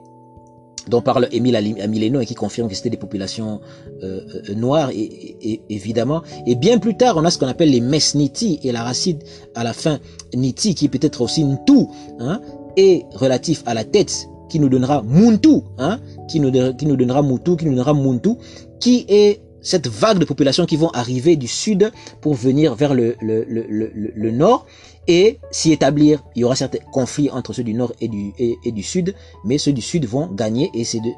[0.87, 3.59] dont parle Émile Amileno et qui confirme que c'était des populations
[4.03, 4.21] euh,
[4.55, 6.21] noires et, évidemment.
[6.45, 9.19] Et bien plus tard, on a ce qu'on appelle les Mesniti et la racine
[9.55, 9.99] à la fin
[10.33, 11.87] Niti qui peut être aussi Ntu
[12.19, 12.41] hein,
[12.77, 17.21] et relatif à la tête qui nous donnera Muntu, hein, qui nous, qui nous donnera
[17.21, 18.35] Mutu, qui nous donnera Muntu,
[18.79, 23.15] qui est cette vague de populations qui vont arriver du sud pour venir vers le,
[23.19, 24.65] le, le, le nord
[25.07, 26.23] et s'y établir.
[26.35, 29.81] Il y aura certains conflits entre ceux du nord et du, sud, mais ceux du
[29.81, 31.11] sud vont gagner et c'est de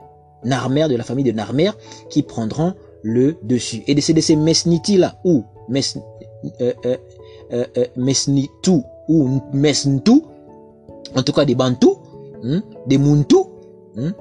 [0.44, 1.72] Narmer, de la famille de Narmer,
[2.10, 3.84] qui prendront le dessus.
[3.88, 5.44] Et c'est de ces Mesniti là, ou
[5.76, 6.98] euh, euh,
[7.52, 10.22] euh, Mesnitu, ou Mesntu,
[11.16, 11.98] en tout cas des Bantous,
[12.44, 13.36] hein, des Muntu,
[13.98, 14.14] hein,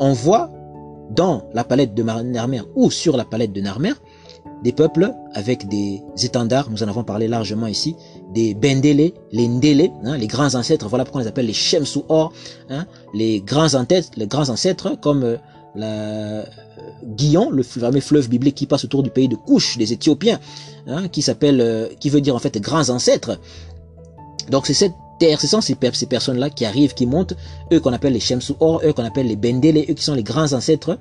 [0.00, 0.50] on voit
[1.10, 3.92] dans la palette de Narmer ou sur la palette de Narmer
[4.62, 7.96] des peuples avec des étendards, nous en avons parlé largement ici,
[8.32, 12.00] des Bendele, les Ndele, hein, les grands ancêtres, voilà pourquoi on les appelle les Shemsu
[12.08, 12.32] Or,
[12.70, 15.36] hein, les grands ancêtres, les grands ancêtres comme euh,
[15.74, 16.44] la euh,
[17.04, 20.38] Guillon, le fameux fleuve biblique qui passe autour du pays de Couche, des Éthiopiens,
[20.86, 23.38] hein, qui s'appelle, euh, qui veut dire en fait grands ancêtres.
[24.50, 27.34] Donc c'est cette terre, ce sont ces, personnes-là qui arrivent, qui montent,
[27.72, 30.24] eux qu'on appelle les Shemsu Or, eux qu'on appelle les Bendele, eux qui sont les
[30.24, 30.98] grands ancêtres,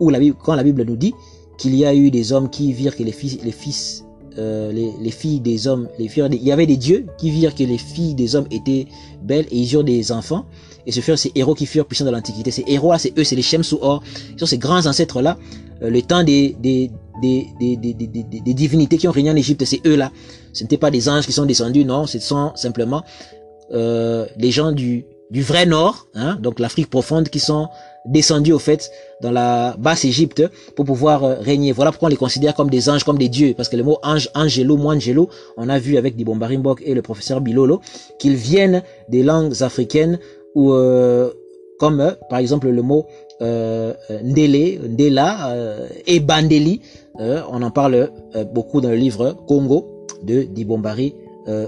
[0.00, 1.14] où la Bible, quand la Bible nous dit
[1.58, 4.04] qu'il y a eu des hommes qui virent que les fils, les fils,
[4.38, 7.54] euh, les, les, filles des hommes, les filles, il y avait des dieux qui virent
[7.54, 8.86] que les filles des hommes étaient
[9.22, 10.46] belles et ils eurent des enfants.
[10.86, 12.50] Et ce furent ces héros qui furent puissants dans l'Antiquité.
[12.50, 14.02] Ces héros-là, c'est eux, c'est les Shemsuor.
[14.32, 15.38] Ils sont ces grands ancêtres-là.
[15.82, 16.90] Euh, le temps des, des,
[17.22, 20.12] des, des divinités qui ont régné en Égypte, c'est eux-là.
[20.52, 22.06] Ce n'étaient pas des anges qui sont descendus, non.
[22.06, 23.02] Ce sont simplement
[23.72, 27.68] euh, les gens du, du vrai Nord, hein, donc l'Afrique profonde, qui sont
[28.06, 28.90] descendus au fait
[29.20, 30.42] dans la basse Égypte
[30.76, 31.72] pour pouvoir euh, régner.
[31.72, 33.98] Voilà pourquoi on les considère comme des anges, comme des dieux, parce que le mot
[34.02, 36.48] ange, angelo, moangelo, on a vu avec Dibomba
[36.84, 37.80] et le professeur Bilolo
[38.18, 40.18] qu'ils viennent des langues africaines
[40.54, 41.30] ou euh,
[41.78, 43.06] comme euh, par exemple le mot
[43.42, 45.56] euh, ndele, ndela
[46.06, 46.80] et bandeli.
[47.18, 48.10] on en parle
[48.52, 51.14] beaucoup dans le livre Congo de Dibombari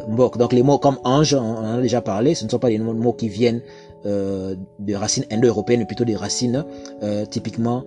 [0.09, 0.39] Mbok.
[0.39, 2.79] Donc les mots comme ange, on en a déjà parlé, ce ne sont pas des
[2.79, 3.61] mots qui viennent
[4.07, 6.65] euh, de racines indo-européennes, plutôt des racines
[7.03, 7.85] euh, typiquement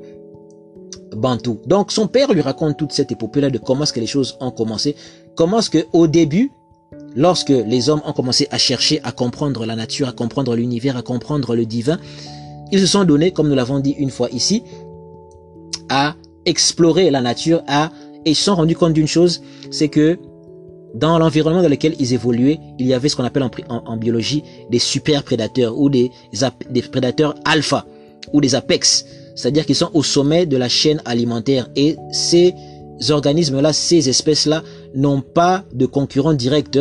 [1.15, 1.59] bantou.
[1.65, 4.51] Donc son père lui raconte toute cette épopée-là de comment est-ce que les choses ont
[4.51, 4.95] commencé,
[5.35, 6.51] comment est-ce que au début,
[7.15, 11.01] lorsque les hommes ont commencé à chercher à comprendre la nature, à comprendre l'univers, à
[11.01, 11.99] comprendre le divin,
[12.71, 14.63] ils se sont donnés, comme nous l'avons dit une fois ici,
[15.89, 17.91] à explorer la nature, à
[18.25, 20.19] et ils se sont rendus compte d'une chose, c'est que
[20.93, 24.79] dans l'environnement dans lequel ils évoluaient, il y avait ce qu'on appelle en, biologie des
[24.79, 26.11] super prédateurs ou des,
[26.91, 27.85] prédateurs alpha
[28.33, 32.53] ou des apex, c'est-à-dire qu'ils sont au sommet de la chaîne alimentaire et ces
[33.09, 34.63] organismes-là, ces espèces-là
[34.95, 36.79] n'ont pas de concurrents directs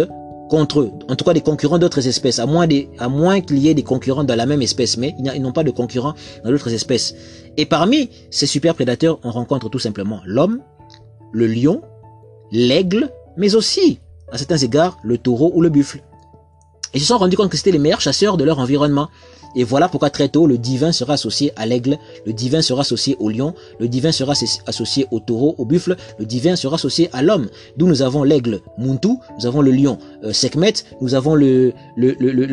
[0.49, 2.67] contre eux, en tout cas des concurrents d'autres espèces, à moins,
[3.11, 5.71] moins qu'il y ait des concurrents dans la même espèce, mais ils n'ont pas de
[5.71, 7.15] concurrents dans d'autres espèces.
[7.59, 10.61] Et parmi ces super prédateurs, on rencontre tout simplement l'homme,
[11.33, 11.83] le lion,
[12.51, 16.03] l'aigle, mais aussi, à certains égards, le taureau ou le buffle.
[16.93, 19.09] Ils se sont rendus compte que c'était les meilleurs chasseurs de leur environnement.
[19.57, 23.17] Et voilà pourquoi très tôt, le divin sera associé à l'aigle, le divin sera associé
[23.19, 24.35] au lion, le divin sera
[24.67, 27.49] associé au taureau, au buffle, le divin sera associé à l'homme.
[27.77, 31.73] D'où nous avons l'aigle Muntu, nous avons le lion euh, Sekhmet, nous avons le,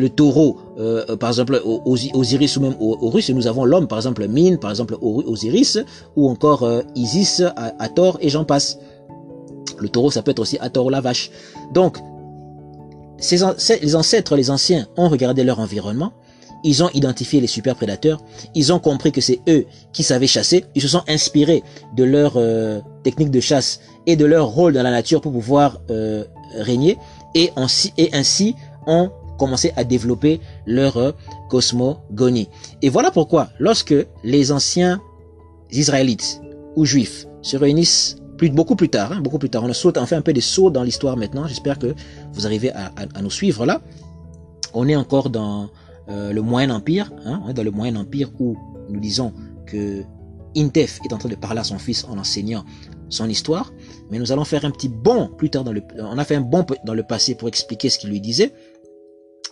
[0.08, 4.56] taureau, euh, par exemple Osiris ou même Horus, et nous avons l'homme, par exemple Min,
[4.56, 5.78] par exemple Osiris,
[6.16, 7.42] ou encore euh, Isis,
[7.78, 8.78] Hathor, et j'en passe.
[9.78, 11.30] Le taureau, ça peut être aussi Hathor ou la vache.
[11.72, 11.98] Donc,
[13.30, 16.12] les ancêtres, les anciens, ont regardé leur environnement,
[16.64, 18.22] ils ont identifié les super prédateurs,
[18.54, 21.62] ils ont compris que c'est eux qui savaient chasser, ils se sont inspirés
[21.94, 25.80] de leur euh, technique de chasse et de leur rôle dans la nature pour pouvoir
[25.90, 26.98] euh, régner
[27.34, 27.52] et,
[27.98, 28.54] et ainsi
[28.86, 31.12] ont commencé à développer leur euh,
[31.50, 32.48] cosmogonie.
[32.82, 35.00] Et voilà pourquoi lorsque les anciens
[35.70, 36.40] Israélites
[36.74, 38.16] ou Juifs se réunissent
[38.52, 40.70] beaucoup plus tard, hein, beaucoup plus tard, on saute, on fait un peu des sauts
[40.70, 41.46] dans l'histoire maintenant.
[41.46, 41.94] J'espère que
[42.32, 43.80] vous arrivez à, nous suivre là.
[44.74, 45.70] On est encore dans
[46.08, 48.56] euh, le Moyen Empire, hein, on est dans le Moyen Empire où
[48.88, 49.32] nous disons
[49.66, 50.02] que
[50.56, 52.64] Intef est en train de parler à son fils en enseignant
[53.08, 53.72] son histoire,
[54.10, 56.40] mais nous allons faire un petit bond plus tard dans le, on a fait un
[56.40, 58.52] bond dans le passé pour expliquer ce qu'il lui disait,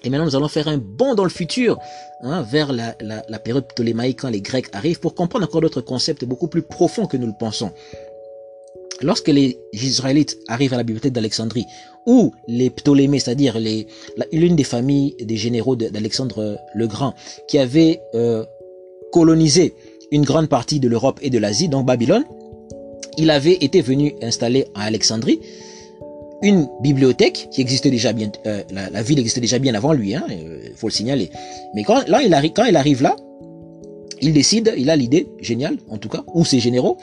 [0.03, 1.79] et maintenant nous allons faire un bond dans le futur,
[2.23, 6.25] hein, vers la, la période ptolémaïque quand les Grecs arrivent, pour comprendre encore d'autres concepts
[6.25, 7.73] beaucoup plus profonds que nous le pensons.
[9.03, 11.67] Lorsque les Israélites arrivent à la bibliothèque d'Alexandrie,
[12.07, 13.59] ou les Ptolémées, c'est-à-dire
[14.33, 17.15] l'une des familles des généraux d'Alexandre le Grand,
[17.49, 18.45] qui avait euh,
[19.13, 19.75] colonisé
[20.11, 22.25] une grande partie de l'Europe et de l'Asie, donc Babylone,
[23.17, 25.41] il avait été venu installer à Alexandrie
[26.43, 30.15] une bibliothèque qui existait déjà bien, euh, la, ville existait déjà bien avant lui, il
[30.17, 31.31] hein, euh, faut le signaler.
[31.75, 33.17] Mais quand là, il arrive, quand il arrive là,
[34.21, 36.99] il décide, il a l'idée géniale, en tout cas, ou ses généraux,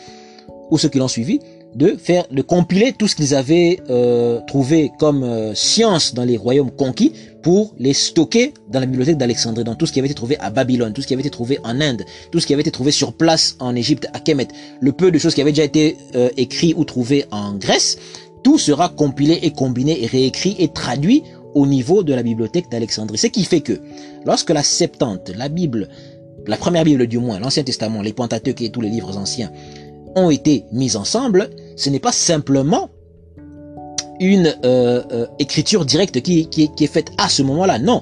[0.69, 1.39] ou ceux qui l'ont suivi,
[1.76, 6.38] de faire, de compiler tout ce qu'ils avaient euh, trouvé comme euh, science dans les
[6.38, 10.16] royaumes conquis pour les stocker dans la bibliothèque d'Alexandrie, dans tout ce qui avait été
[10.16, 12.62] trouvé à Babylone, tout ce qui avait été trouvé en Inde, tout ce qui avait
[12.62, 15.64] été trouvé sur place en Égypte, à Kemet, le peu de choses qui avaient déjà
[15.64, 17.98] été euh, écrites ou trouvées en Grèce,
[18.44, 23.18] tout sera compilé et combiné et réécrit et traduit au niveau de la bibliothèque d'Alexandrie.
[23.18, 23.80] Ce qui fait que
[24.26, 25.90] lorsque la Septante, la Bible,
[26.48, 29.52] la première Bible du moins, l'Ancien Testament, les Pentateuques et tous les livres anciens,
[30.16, 32.90] ont été mis ensemble, ce n'est pas simplement
[34.20, 37.80] une euh, euh, écriture directe qui, est faite à ce moment-là.
[37.80, 38.02] Non,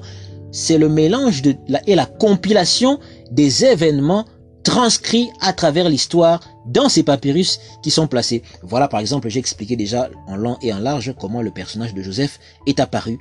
[0.52, 1.42] c'est le mélange
[1.86, 4.26] et la compilation des événements
[4.62, 8.42] transcrits à travers l'histoire dans ces papyrus qui sont placés.
[8.62, 12.02] Voilà par exemple, j'ai expliqué déjà en long et en large comment le personnage de
[12.02, 13.18] Joseph est apparu.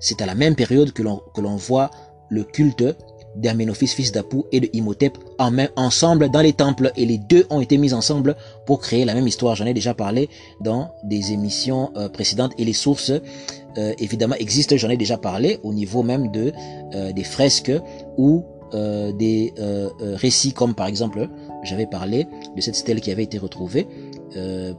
[0.00, 1.90] C'est à la même période que l'on voit
[2.30, 2.84] le culte
[3.38, 6.92] d'Amenophis, fils d'Apu, et de Imhotep en même, ensemble dans les temples.
[6.96, 9.54] Et les deux ont été mis ensemble pour créer la même histoire.
[9.54, 10.28] J'en ai déjà parlé
[10.60, 12.52] dans des émissions euh, précédentes.
[12.58, 13.12] Et les sources,
[13.78, 14.76] euh, évidemment, existent.
[14.76, 16.52] J'en ai déjà parlé au niveau même de
[16.94, 17.72] euh, des fresques
[18.16, 19.54] ou des
[20.16, 21.26] récits comme par exemple,
[21.62, 23.86] j'avais parlé de cette stèle qui avait été retrouvée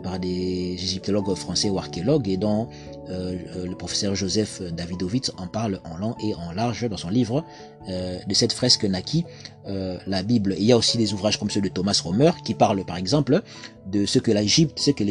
[0.04, 2.68] par des égyptologues français ou archéologues et dont
[3.10, 7.44] le professeur Joseph Davidovitz en parle en long et en large dans son livre
[7.90, 9.26] euh, de cette fresque naquit
[10.08, 10.56] la Bible.
[10.58, 13.44] il y a aussi des ouvrages comme ceux de Thomas Romer qui parlent par exemple
[13.86, 15.04] de ce que l'Égypte, ce que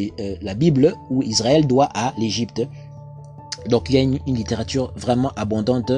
[0.42, 2.62] la Bible ou Israël doit à l'Égypte.
[3.68, 5.92] Donc il y a une, littérature vraiment abondante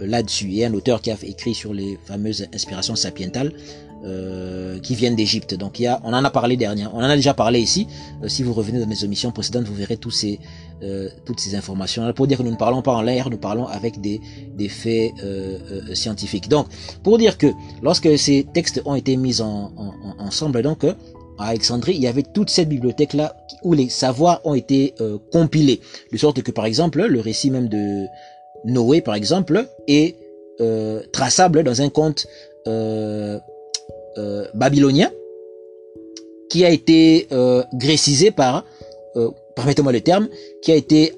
[0.00, 0.62] là-dessus.
[0.62, 3.52] A un auteur qui a écrit sur les fameuses inspirations sapientales
[4.04, 5.54] euh, qui viennent d'Égypte.
[5.54, 7.86] Donc il y a, on en a parlé dernière, on en a déjà parlé ici.
[8.22, 10.38] Euh, si vous revenez dans mes émissions précédentes, vous verrez tous ces,
[10.82, 12.12] euh, toutes ces informations.
[12.12, 14.20] Pour dire que nous ne parlons pas en l'air, nous parlons avec des,
[14.54, 15.12] des faits
[15.94, 16.48] scientifiques.
[16.48, 16.66] Donc
[17.02, 17.46] pour dire que
[17.82, 19.72] lorsque ces textes ont été mis en,
[20.18, 24.54] ensemble, donc à Alexandrie, il y avait toute cette bibliothèque là où les savoirs ont
[24.54, 24.94] été
[25.32, 25.80] compilés,
[26.12, 28.06] de sorte que par exemple le récit même de
[28.66, 30.16] Noé par exemple est
[31.12, 32.26] traçable dans un conte
[34.54, 35.10] babylonien
[36.50, 37.28] qui a été
[37.74, 38.64] grécisé par,
[39.54, 40.28] permettez-moi le terme,
[40.62, 41.12] qui a été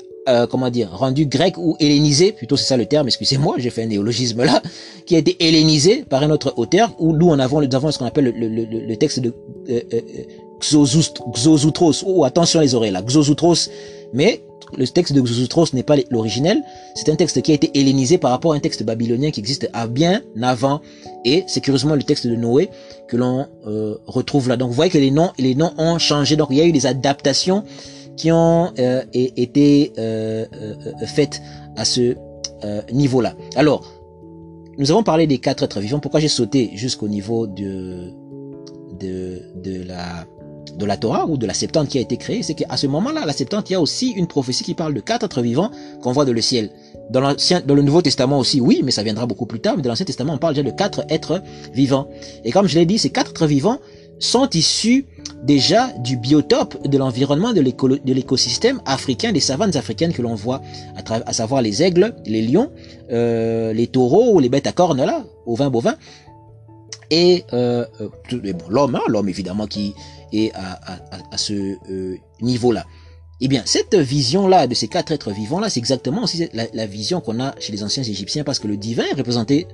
[0.50, 3.87] comment dire, rendu grec ou hellénisé, plutôt c'est ça le terme, excusez-moi, j'ai fait un
[3.87, 4.62] néologisme là,
[5.06, 7.98] qui a été hellénisé par un autre auteur, où nous en avons, nous avons ce
[7.98, 9.32] qu'on appelle le, le, le, texte de
[9.70, 9.80] euh,
[10.61, 13.70] Xozoutros, oh attention les oreilles là, Xozoutros,
[14.12, 14.42] mais
[14.76, 16.62] le texte de Xozoutros n'est pas l'originel,
[16.94, 19.68] c'est un texte qui a été hellénisé par rapport à un texte babylonien qui existe
[19.72, 20.81] à bien avant,
[21.24, 22.70] et c'est curieusement le texte de Noé
[23.09, 24.57] que l'on euh, retrouve là.
[24.57, 26.72] Donc vous voyez que les noms, les noms ont changé, donc il y a eu
[26.72, 27.64] des adaptations
[28.16, 30.44] qui ont euh, été euh,
[31.07, 31.40] faites
[31.76, 32.16] à ce
[32.92, 33.37] niveau-là.
[33.54, 33.85] Alors,
[34.78, 36.00] nous avons parlé des quatre êtres vivants.
[36.00, 38.12] Pourquoi j'ai sauté jusqu'au niveau de,
[38.98, 40.26] de, de la
[40.79, 43.27] de la Torah ou de la Septante qui a été créée, c'est qu'à ce moment-là,
[43.27, 45.71] la Septante, il y a aussi une prophétie qui parle de quatre êtres vivants
[46.03, 46.71] qu'on voit dans le ciel.
[47.11, 49.77] Dans l'ancien, dans le Nouveau Testament aussi, oui, mais ça viendra beaucoup plus tard.
[49.77, 51.43] Mais dans l'Ancien Testament, on parle déjà de quatre êtres
[51.75, 52.09] vivants.
[52.45, 53.79] Et comme je l'ai dit, ces quatre êtres vivants
[54.19, 55.07] sont issus
[55.43, 57.61] déjà du biotope de l'environnement de
[58.12, 60.61] l'écosystème africain, des savanes africaines que l'on voit,
[61.07, 62.71] à, savoir les aigles, les lions,
[63.11, 65.97] euh, les taureaux les bêtes à cornes là, ovins, bovins,
[67.11, 68.09] et euh, euh
[68.68, 69.94] l'homme, hein, l'homme évidemment qui
[70.33, 70.79] est à,
[71.31, 72.85] à, ce euh, niveau-là.
[73.40, 77.21] Eh bien, cette vision-là de ces quatre êtres vivants-là, c'est exactement aussi la, la vision
[77.21, 79.68] qu'on a chez les anciens Égyptiens, parce que le divin est représenté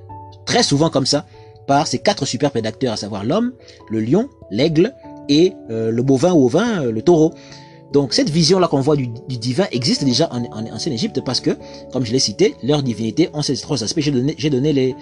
[0.45, 1.25] très souvent comme ça,
[1.67, 3.53] par ces quatre super prédateurs, à savoir l'homme,
[3.89, 4.93] le lion, l'aigle
[5.29, 7.33] et euh, le bovin ou ovin, euh, le taureau.
[7.91, 11.51] Donc cette vision-là qu'on voit du, divin existe déjà en, en, ancienne Égypte parce que,
[11.93, 14.01] comme je l'ai cité, leur divinité ont ces trois aspects.
[14.01, 14.95] J'ai donné, les,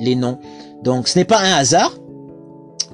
[0.00, 0.38] les, noms.
[0.82, 1.94] Donc ce n'est pas un hasard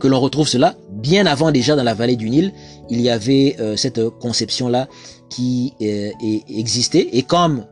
[0.01, 0.75] que l'on retrouve cela.
[0.91, 2.53] Bien avant déjà dans la vallée du Nil,
[2.91, 4.89] il y avait euh, cette conception-là
[5.31, 7.09] qui existait.
[7.13, 7.65] Et comme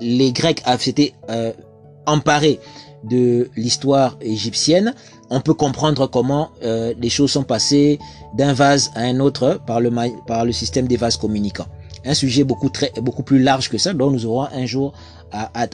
[0.00, 1.14] les Grecs s'étaient
[2.06, 2.60] emparés
[3.04, 4.94] de l'histoire égyptienne,
[5.32, 7.98] on peut comprendre comment euh, les choses sont passées
[8.34, 9.90] d'un vase à un autre par le,
[10.26, 11.66] par le système des vases communicants.
[12.04, 14.92] Un sujet beaucoup, très, beaucoup plus large que ça, dont nous aurons un jour
[15.32, 15.68] à,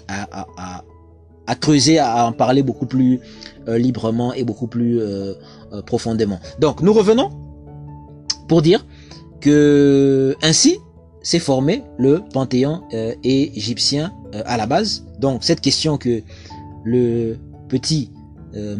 [1.60, 3.20] creuser, à en parler beaucoup plus
[3.66, 5.34] euh, librement et beaucoup plus euh,
[5.86, 6.38] profondément.
[6.60, 7.30] Donc nous revenons
[8.46, 8.86] pour dire
[9.40, 10.78] que ainsi
[11.22, 12.82] s'est formé le panthéon
[13.24, 15.04] égyptien à la base.
[15.18, 16.22] Donc cette question que
[16.84, 17.36] le
[17.68, 18.12] petit
[18.56, 18.76] euh,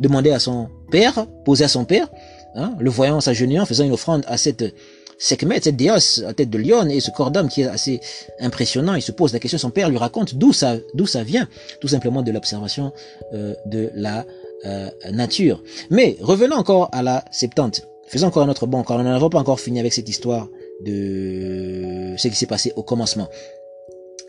[0.00, 2.08] demandait à son père, posait à son père,
[2.54, 4.74] hein, le voyant s'agenouillant, faisant une offrande à cette
[5.18, 8.00] Sekhmet, cette déesse à tête de lion et ce corps d'homme qui est assez
[8.40, 8.94] impressionnant.
[8.94, 11.48] Il se pose la question, son père lui raconte d'où ça, d'où ça vient,
[11.80, 12.92] tout simplement de l'observation
[13.32, 14.26] euh, de la
[14.66, 15.62] euh, nature.
[15.90, 17.82] Mais revenons encore à la Septante.
[18.06, 20.48] Faisons encore un autre bon, car nous n'avons pas encore fini avec cette histoire
[20.84, 23.28] de ce qui s'est passé au commencement.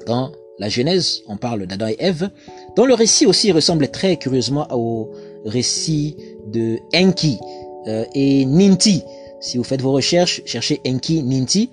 [0.06, 2.30] Quand la Genèse, on parle d'Adam et Ève,
[2.78, 5.12] dont le récit aussi ressemble très curieusement au
[5.46, 6.16] récit
[6.48, 7.40] de Enki
[7.88, 9.04] euh, et Ninti.
[9.40, 11.70] Si vous faites vos recherches, cherchez Enki, Ninti.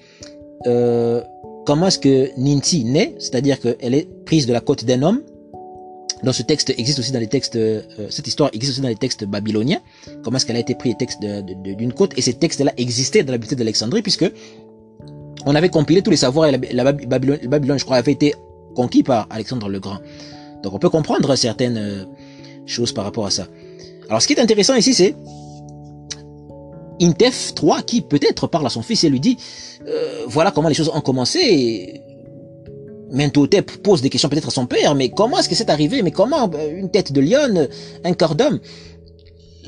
[0.66, 1.22] Euh,
[1.66, 3.14] comment est-ce que Ninti naît?
[3.18, 5.22] C'est-à-dire qu'elle est prise de la côte d'un homme.
[6.22, 8.96] Dans ce texte existe aussi dans les textes, euh, cette histoire existe aussi dans les
[8.96, 9.80] textes babyloniens.
[10.22, 12.16] Comment est-ce qu'elle a été prise des textes d'une côte?
[12.16, 14.30] Et ces textes-là existaient dans la bibliothèque d'Alexandrie puisque
[15.46, 18.35] on avait compilé tous les savoirs et la, Babylone, Babylone, je crois, avait été
[18.74, 19.98] conquis par Alexandre le Grand.
[20.62, 22.04] Donc on peut comprendre certaines euh,
[22.66, 23.48] choses par rapport à ça.
[24.12, 25.14] Alors ce qui est intéressant ici, c'est
[27.01, 29.38] Intef 3 qui peut-être parle à son fils et lui dit
[29.88, 32.03] euh, voilà comment les choses ont commencé.
[33.11, 36.03] Mentotep pose des questions peut-être à son père, mais comment est-ce que c'est arrivé?
[36.03, 37.66] Mais comment euh, une tête de lion,
[38.05, 38.61] un corps d'homme?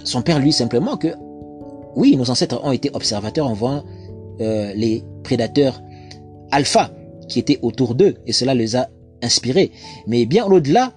[0.04, 1.09] Son père lui simplement que
[1.96, 3.83] oui, nos ancêtres ont été observateurs en voyant
[4.38, 5.80] les prédateurs
[6.50, 6.90] alpha
[7.30, 8.90] qui étaient autour d'eux et cela les a
[9.22, 9.72] inspirés.
[10.07, 10.92] Mais bien au-delà,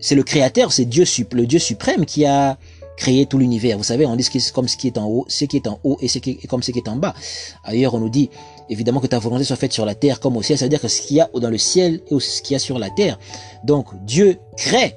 [0.00, 2.58] c'est le créateur, c'est Dieu, le Dieu suprême qui a
[2.96, 3.78] créé tout l'univers.
[3.78, 5.80] Vous savez, on dit ce comme ce qui est en haut, ce qui est en
[5.84, 7.14] haut et ce qui est comme ce qui est en bas.
[7.64, 8.30] Ailleurs, on nous dit
[8.68, 10.58] évidemment que ta volonté soit faite sur la terre comme au ciel.
[10.58, 12.78] C'est-à-dire que ce qu'il y a dans le ciel et ce qu'il y a sur
[12.78, 13.18] la terre.
[13.64, 14.96] Donc Dieu crée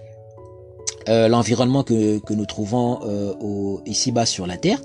[1.10, 4.80] euh, l'environnement que, nous trouvons euh, ici-bas sur la terre,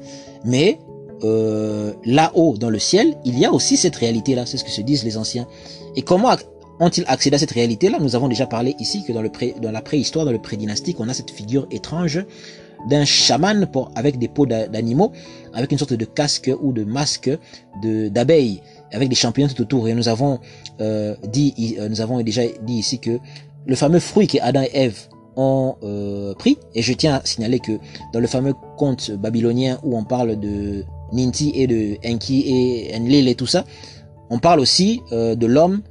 [0.45, 0.79] mais
[1.25, 4.47] euh, là-haut dans le ciel, il y a aussi cette réalité-là.
[4.47, 5.47] C'est ce que se disent les anciens.
[5.97, 6.37] Et comment
[6.81, 7.99] ont-ils accédé à cette réalité-là?
[8.01, 11.01] Nous avons déjà parlé ici que dans, le pré, dans la préhistoire, dans le prédynastique,
[11.01, 12.25] on a cette figure étrange
[12.89, 15.13] d'un chaman pour, avec des peaux d'animaux,
[15.53, 17.31] avec une sorte de casque ou de masque
[17.83, 18.63] d'abeilles,
[18.93, 19.89] avec des champignons tout autour.
[19.89, 20.39] Et nous avons
[20.81, 23.19] euh, dit, euh, nous avons déjà dit ici que
[23.67, 27.59] le fameux fruit que Adam et Ève ont euh, pris, et je tiens à signaler
[27.61, 27.73] que
[28.13, 33.29] dans le fameux conte babylonien où on parle de Ninti et de Enki et Enlil
[33.29, 33.65] et tout ça.
[34.31, 35.83] On parle aussi euh, de l'homme,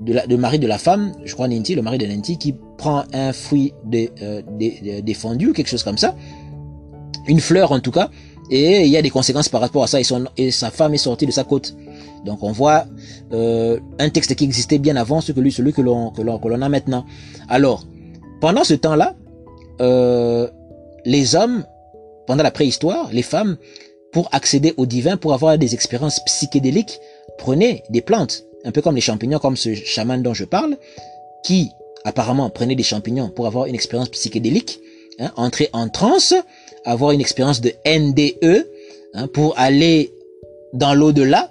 [0.00, 2.54] de, la, de mari de la femme, je crois Ninti, le mari de Ninti, qui
[2.78, 4.42] prend un fruit euh,
[5.02, 6.14] défendu ou quelque chose comme ça.
[7.26, 8.10] une fleur en tout cas,
[8.50, 10.94] et il y a des conséquences par rapport à ça, et, son, et sa femme
[10.94, 11.76] est sortie de sa côte.
[12.24, 12.86] Donc on voit
[13.32, 16.62] euh, un texte qui existait bien avant ce que lui, celui que l'on que l'on
[16.62, 17.04] a maintenant.
[17.48, 17.84] Alors,
[18.40, 19.14] pendant ce temps-là,
[19.80, 20.48] euh,
[21.04, 21.64] les hommes,
[22.26, 23.56] pendant la préhistoire, les femmes,
[24.12, 26.98] pour accéder au divin, pour avoir des expériences psychédéliques,
[27.38, 30.76] prenaient des plantes, un peu comme les champignons, comme ce chaman dont je parle,
[31.44, 31.70] qui
[32.04, 34.80] apparemment prenait des champignons pour avoir une expérience psychédélique,
[35.18, 36.34] hein, entrer en transe,
[36.84, 38.66] avoir une expérience de NDE,
[39.14, 40.12] hein, pour aller
[40.72, 41.50] dans l'au-delà,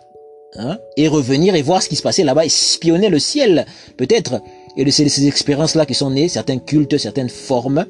[0.55, 3.65] hein, et revenir et voir ce qui se passait là-bas, espionner le ciel,
[3.97, 4.41] peut-être.
[4.77, 7.85] Et de ces, ces expériences-là qui sont nées, certains cultes, certaines formes,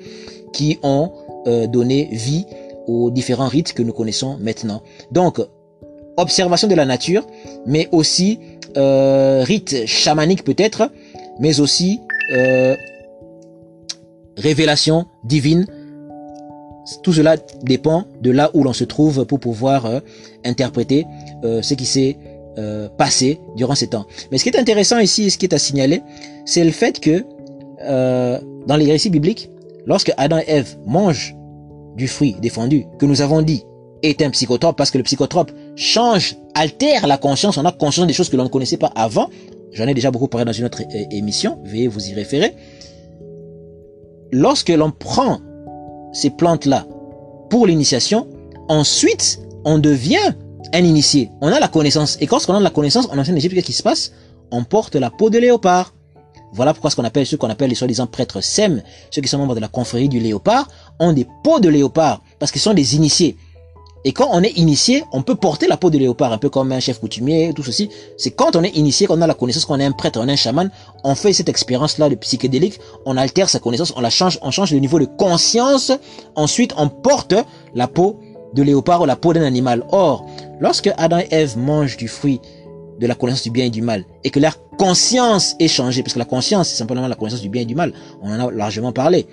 [0.54, 1.12] qui ont
[1.48, 2.46] euh, donné vie
[2.88, 4.82] aux différents rites que nous connaissons maintenant.
[5.12, 5.40] Donc,
[6.20, 7.26] observation de la nature,
[7.66, 8.40] mais aussi
[8.78, 10.92] euh, rite chamanique peut-être,
[11.40, 12.02] mais aussi
[12.32, 12.76] euh,
[14.38, 15.66] révélation divine.
[17.04, 20.00] Tout cela dépend de là où l'on se trouve pour pouvoir euh,
[20.46, 21.06] interpréter
[21.44, 22.18] euh, ce qui s'est
[22.98, 24.06] passé durant ces temps.
[24.32, 26.02] Mais ce qui est intéressant ici, ce qui est à signaler,
[26.44, 27.24] c'est le fait que
[28.68, 29.50] dans les récits bibliques,
[29.86, 31.38] lorsque Adam et Ève mangent
[31.96, 33.64] du fruit défendu, que nous avons dit
[34.04, 38.14] est un psychotrope, parce que le psychotrope change, altère la conscience, on a conscience des
[38.14, 39.30] choses que l'on ne connaissait pas avant,
[39.72, 42.56] J'en ai déjà beaucoup parlé dans une autre émission, veuillez vous y référer.
[44.32, 45.40] Lorsque l'on prend
[46.12, 46.88] ces plantes-là
[47.50, 48.28] pour l'initiation,
[48.68, 50.34] ensuite, on devient
[50.74, 51.30] un initié.
[51.42, 52.18] On a la connaissance.
[52.20, 54.12] Et quand on a la connaissance, en ancien Égypte, qu'est-ce qui se passe?
[54.52, 55.94] On porte la peau de léopard.
[56.52, 59.38] Voilà pourquoi ce qu'on appelle ceux qu'on appelle les soi-disant prêtres SEM, ceux qui sont
[59.38, 60.68] membres de la confrérie du léopard,
[61.00, 63.38] ont des peaux de léopard parce qu'ils sont des initiés.
[64.06, 66.72] Et quand on est initié, on peut porter la peau de léopard, un peu comme
[66.72, 67.90] un chef coutumier, tout ceci.
[68.18, 70.32] C'est quand on est initié, qu'on a la connaissance, qu'on est un prêtre, on est
[70.32, 70.72] un chaman,
[71.04, 74.72] on fait cette expérience-là de psychédélique, on altère sa connaissance, on la change, on change
[74.72, 75.92] le niveau de conscience.
[76.36, 77.34] Ensuite, on porte
[77.76, 78.20] la peau
[78.54, 79.84] de léopard ou la peau d'un animal.
[79.92, 80.26] Or,
[80.60, 82.40] lorsque Adam et Ève mangent du fruit
[83.00, 86.14] de la connaissance du bien et du mal, et que leur conscience est changée, parce
[86.14, 88.52] que la conscience, c'est simplement la connaissance du bien et du mal, on en a
[88.52, 89.26] largement parlé.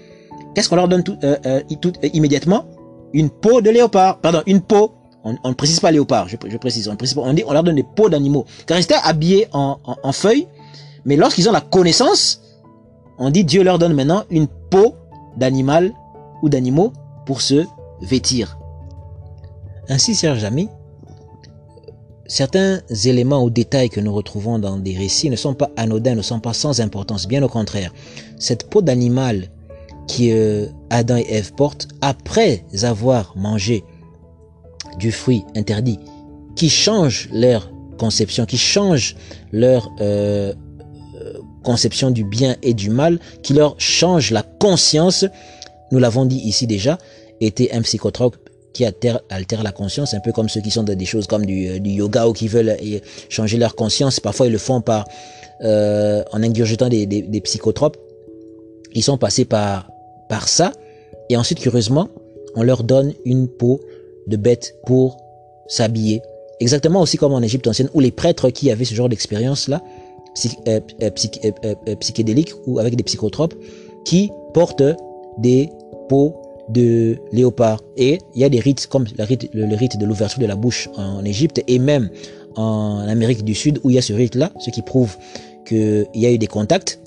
[0.55, 2.65] Qu'est-ce qu'on leur donne tout, euh, euh, euh, immédiatement?
[3.13, 4.93] Une peau de léopard, pardon, une peau,
[5.25, 8.09] on, ne précise pas léopard, je, précise, on, on dit, on leur donne des peaux
[8.09, 10.47] d'animaux, car ils étaient habillés en, en, feuilles,
[11.05, 12.43] mais lorsqu'ils ont la connaissance,
[13.19, 14.95] on dit Dieu leur donne maintenant une peau
[15.37, 15.93] d'animal
[16.43, 16.93] ou d'animaux
[17.25, 17.65] pour se
[18.03, 18.59] vêtir.
[19.89, 20.69] Ainsi, chers amis,
[22.27, 26.23] certains éléments ou détails que nous retrouvons dans des récits ne sont pas anodins, ne
[26.23, 27.93] sont pas sans importance, bien au contraire.
[28.39, 29.49] Cette peau d'animal
[30.07, 33.85] qui euh, Adam et Ève portent après avoir mangé
[34.99, 35.99] du fruit interdit,
[36.55, 39.17] qui change leur conception, qui change
[39.53, 40.55] leur euh,
[41.21, 45.25] euh, conception du bien et du mal, qui leur change la conscience,
[45.93, 46.99] nous l'avons dit ici déjà,
[47.41, 48.37] était un psychotrope
[48.73, 49.21] qui altère,
[49.63, 52.35] la conscience, un peu comme ceux qui sont dans des choses comme du, yoga ou
[52.35, 52.77] qui veulent
[53.31, 54.21] changer leur conscience.
[54.21, 55.07] Parfois, ils le font par
[55.63, 57.97] en ingurgitant des, des psychotropes.
[58.93, 59.89] Ils sont passés par
[60.29, 60.73] par ça.
[61.29, 62.09] Et ensuite, curieusement,
[62.55, 63.81] on leur donne une peau
[64.27, 65.19] de bête pour
[65.69, 66.23] s'habiller.
[66.61, 69.83] Exactement aussi comme en Égypte ancienne, où les prêtres qui avaient ce genre d'expérience-là,
[70.69, 71.11] euh, euh,
[71.65, 73.55] euh, psychédéliques ou avec des psychotropes,
[74.05, 74.83] qui portent
[75.39, 75.71] des
[76.09, 76.35] peaux
[76.69, 77.81] de léopard.
[77.97, 80.57] Et il y a des rites comme le rite, le rite de l'ouverture de la
[80.57, 82.11] bouche en Égypte et même
[82.57, 85.17] en Amérique du Sud où il y a ce rite-là, ce qui prouve
[85.67, 87.01] qu'il y a eu des contacts,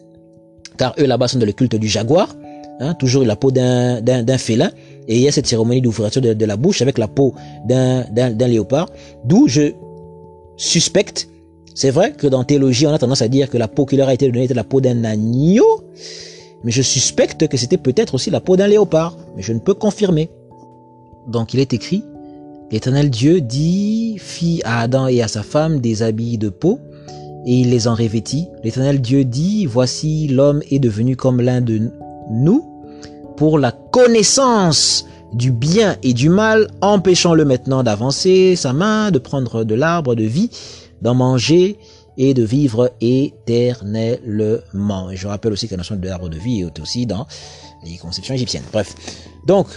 [0.77, 2.35] car eux là-bas sont dans le culte du jaguar.
[2.81, 4.71] Hein, toujours la peau d'un félin,
[5.09, 7.33] et il y a cette cérémonie d'ouverture de, la bouche avec la peau
[7.65, 8.89] d'un léopard,
[9.25, 9.73] d'où je
[10.55, 11.27] suspecte,
[11.75, 14.07] c'est vrai que dans théologie, on a tendance à dire que la peau qui leur
[14.07, 15.83] a été donnée était la peau d'un agneau,
[16.63, 19.73] mais je suspecte que c'était peut-être aussi la peau d'un léopard, mais je ne peux
[19.73, 20.29] confirmer.
[21.27, 22.03] Donc il est écrit,
[22.71, 26.79] l'Éternel Dieu dit, fit à Adam et à sa femme des habits de peau,
[27.45, 28.47] et il les en revêtit.
[28.63, 31.91] L'Éternel Dieu dit, voici l'homme est devenu comme l'un de
[32.29, 32.68] nous,
[33.39, 39.63] pour la connaissance du bien et du mal, empêchons-le maintenant d'avancer sa main, de prendre
[39.63, 40.49] de l'arbre de vie,
[41.01, 41.79] d'en manger
[42.17, 45.09] et de vivre éternellement.
[45.09, 47.27] Et je rappelle aussi que la notion de l'arbre de vie est aussi dans
[47.85, 48.65] les conceptions égyptiennes.
[48.73, 48.93] Bref,
[49.47, 49.67] donc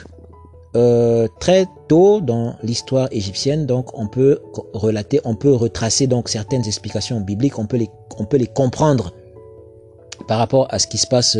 [0.74, 4.40] euh, très tôt dans l'histoire égyptienne, donc on peut
[4.72, 9.12] relater, on peut retracer donc certaines explications bibliques, on peut les, on peut les comprendre
[10.26, 11.38] par rapport à ce qui se passe.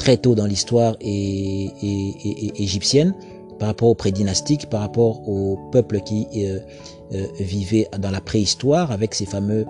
[0.00, 3.14] Très tôt dans l'histoire égyptienne
[3.58, 6.58] par rapport aux prédynastiques, par rapport aux peuples qui euh,
[7.12, 9.66] euh, vivaient dans la préhistoire avec ces fameux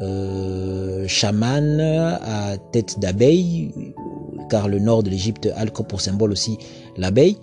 [0.00, 3.72] euh, chamans à tête d'abeille,
[4.50, 6.58] car le nord de l'Égypte a pour symbole aussi
[6.96, 7.36] l'abeille.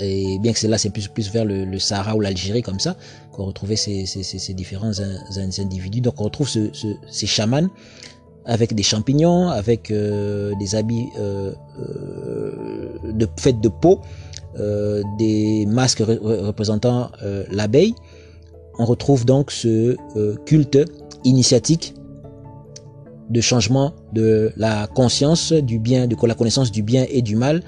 [0.00, 2.96] et bien que c'est là, c'est plus, plus vers le, Sahara ou l'Algérie comme ça,
[3.32, 4.92] qu'on retrouvait ces, différents
[5.58, 6.00] individus.
[6.00, 6.70] Donc on retrouve ce,
[7.10, 7.68] ces chamans
[8.44, 14.00] avec des champignons, avec euh, des habits euh, euh, de faits de peau,
[15.18, 17.10] des masques représentant
[17.50, 17.94] l'abeille.
[18.78, 19.96] On retrouve donc ce
[20.44, 20.78] culte
[21.24, 21.94] initiatique
[23.30, 27.62] de changement de la conscience du bien, de la connaissance du bien et du mal,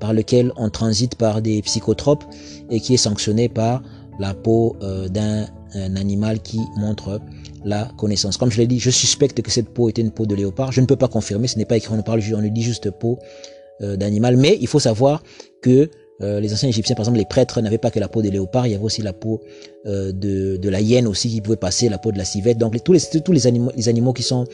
[0.00, 2.24] par lequel on transite par des psychotropes
[2.68, 3.84] et qui est sanctionné par
[4.18, 4.76] la peau
[5.10, 5.46] d'un
[5.94, 7.20] animal qui montre
[7.64, 8.36] la connaissance.
[8.36, 10.72] Comme je l'ai dit, je suspecte que cette peau était une peau de léopard.
[10.72, 12.62] Je ne peux pas confirmer, ce n'est pas écrit, on ne parle, on ne dit
[12.62, 13.18] juste peau
[13.82, 14.36] euh, d'animal.
[14.36, 15.22] Mais il faut savoir
[15.62, 15.90] que
[16.22, 18.66] euh, les anciens Égyptiens, par exemple, les prêtres n'avaient pas que la peau de léopard,
[18.66, 19.40] il y avait aussi la peau
[19.86, 22.58] euh, de, la hyène aussi qui pouvait passer, la peau de la civette.
[22.58, 24.46] Donc tous tous les animaux les animaux qui sont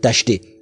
[0.00, 0.57] tachetés.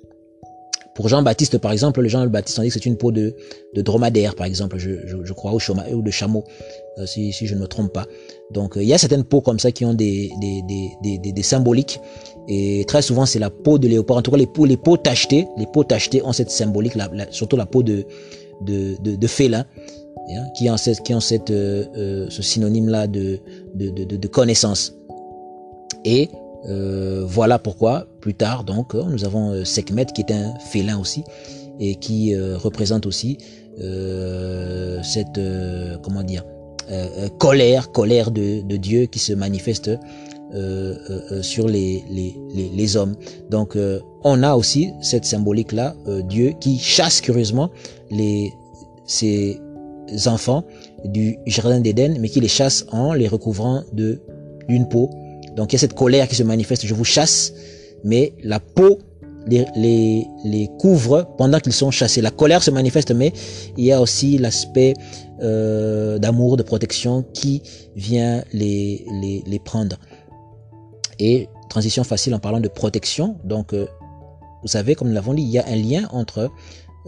[0.97, 3.36] Pour Jean-Baptiste, par exemple, le Jean-Baptiste, on dit que c'est une peau de,
[3.74, 6.42] de dromadaire, par exemple, je, je, je crois, ou, de chameau,
[7.05, 8.07] si, si je ne me trompe pas.
[8.51, 10.62] Donc euh, il y a certaines peaux comme ça qui ont des, des,
[11.03, 12.01] des, des, des symboliques.
[12.49, 14.16] Et très souvent, c'est la peau de léopard.
[14.16, 17.11] En tout cas, les peaux, les peaux tachetées, les peaux tachetées ont cette symbolique, la,
[17.30, 18.05] surtout la peau de,
[18.62, 19.66] de, de, de félin,
[20.30, 23.40] hein, qui ont, cette, qui ont cette, euh, euh, ce synonyme-là de,
[23.74, 24.94] de, de, de, connaissance.
[26.05, 26.30] Et
[26.68, 31.22] euh, voilà pourquoi, plus tard, donc, nous avons Sekhmet, qui est un félin aussi,
[31.79, 33.39] et qui représente aussi
[35.03, 35.41] cette,
[36.03, 36.43] comment dire,
[36.89, 39.91] euh, euh, colère, colère de, Dieu qui se manifeste
[40.55, 43.16] euh, sur les, hommes.
[43.51, 43.77] Donc
[44.22, 45.97] on a aussi cette symbolique-là,
[46.29, 47.70] Dieu qui chasse curieusement
[48.11, 48.53] les,
[49.07, 49.61] ses
[50.27, 50.62] enfants
[51.05, 54.20] du jardin d'Éden, mais qui les chasse en les recouvrant de
[54.68, 55.11] d'une peau.
[55.57, 57.53] Donc il y a cette colère qui se manifeste, je vous chasse,
[58.07, 58.98] mais la peau
[59.48, 62.20] les, couvre pendant qu'ils sont chassés.
[62.20, 63.32] La colère se manifeste, mais
[63.76, 64.94] il y a aussi l'aspect
[65.42, 67.62] euh, d'amour, de protection qui
[67.94, 69.96] vient les, prendre.
[71.18, 73.36] Et transition facile en parlant de protection.
[73.44, 73.86] Donc, euh,
[74.62, 76.50] vous savez, comme nous l'avons dit, il y a un lien entre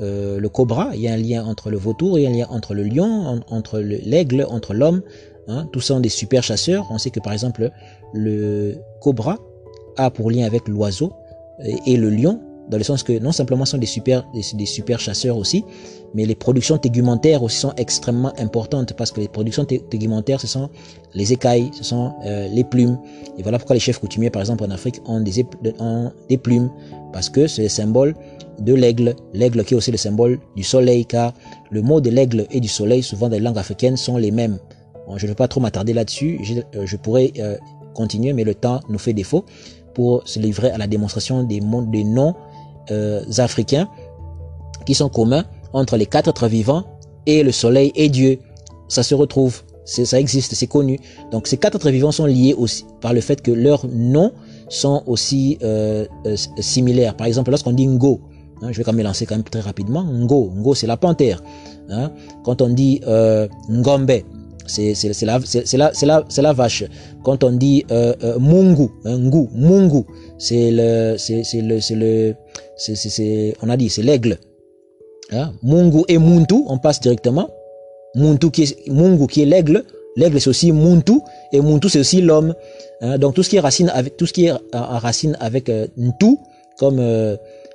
[0.00, 2.32] euh, le cobra, il y a un lien entre le vautour, il y a un
[2.32, 5.02] lien entre le lion, entre l'aigle, entre l'homme.
[5.48, 6.86] Hein, tous sont des super chasseurs.
[6.90, 7.70] On sait que par exemple,
[8.12, 9.38] le cobra
[9.98, 11.12] a pour lien avec l'oiseau
[11.86, 15.36] et le lion dans le sens que non simplement sont des super, des, super chasseurs
[15.36, 15.64] aussi,
[16.14, 20.68] mais les productions tégumentaires aussi sont extrêmement importantes parce que les productions tégumentaires, ce sont
[21.14, 22.98] les écailles, ce sont euh, les plumes.
[23.38, 25.44] Et voilà pourquoi les chefs coutumiers, par exemple en Afrique, ont des,
[25.78, 26.70] ont des plumes
[27.12, 28.14] parce que c'est le symbole
[28.58, 31.32] de l'aigle, l'aigle qui est aussi le symbole du soleil, car
[31.70, 34.58] le mot de l'aigle et du soleil, souvent dans les langues africaines, sont les mêmes.
[35.16, 37.56] je ne vais pas trop m'attarder là-dessus, je, euh, je, pourrais euh,
[37.94, 39.44] continuer, mais le temps nous fait défaut
[39.98, 42.34] pour se livrer à la démonstration des, noms
[42.92, 43.88] euh, africains
[44.86, 46.84] qui sont communs entre les quatre êtres vivants
[47.26, 48.38] et le soleil et Dieu.
[48.86, 51.00] Ça se retrouve, ça existe, c'est connu.
[51.32, 54.30] Donc ces quatre êtres vivants sont liés aussi par le fait que leurs noms
[54.68, 57.16] sont aussi euh, euh, similaires.
[57.16, 58.20] Par exemple, lorsqu'on dit Ngo,
[58.62, 61.42] hein, je vais quand même lancer quand même très rapidement, Ngo, Ngo c'est la panthère.
[61.90, 62.12] Hein.
[62.44, 63.00] Quand on dit
[63.68, 64.12] Ngombe,
[64.68, 64.94] c'est
[65.24, 65.38] la,
[65.72, 66.84] la, la, la vache.
[67.24, 70.04] Quand on dit euh, euh, Mungu, hein, Ngu, Mungu,
[70.38, 72.34] c'est le, c'est le, c'est le,
[73.62, 74.38] on a dit, c'est l'aigle.
[75.32, 75.52] Hein?
[75.62, 77.48] Mungu et Muntu, on passe directement.
[78.14, 79.84] Muntu qui est, Mungu qui est l'aigle.
[80.16, 81.20] L'aigle c'est aussi Muntu
[81.52, 82.54] et Muntu c'est aussi l'homme.
[83.00, 83.18] Hein?
[83.18, 86.36] Donc tout ce qui est racine avec, tout ce qui est racine avec euh, Ntu,
[86.78, 87.00] comme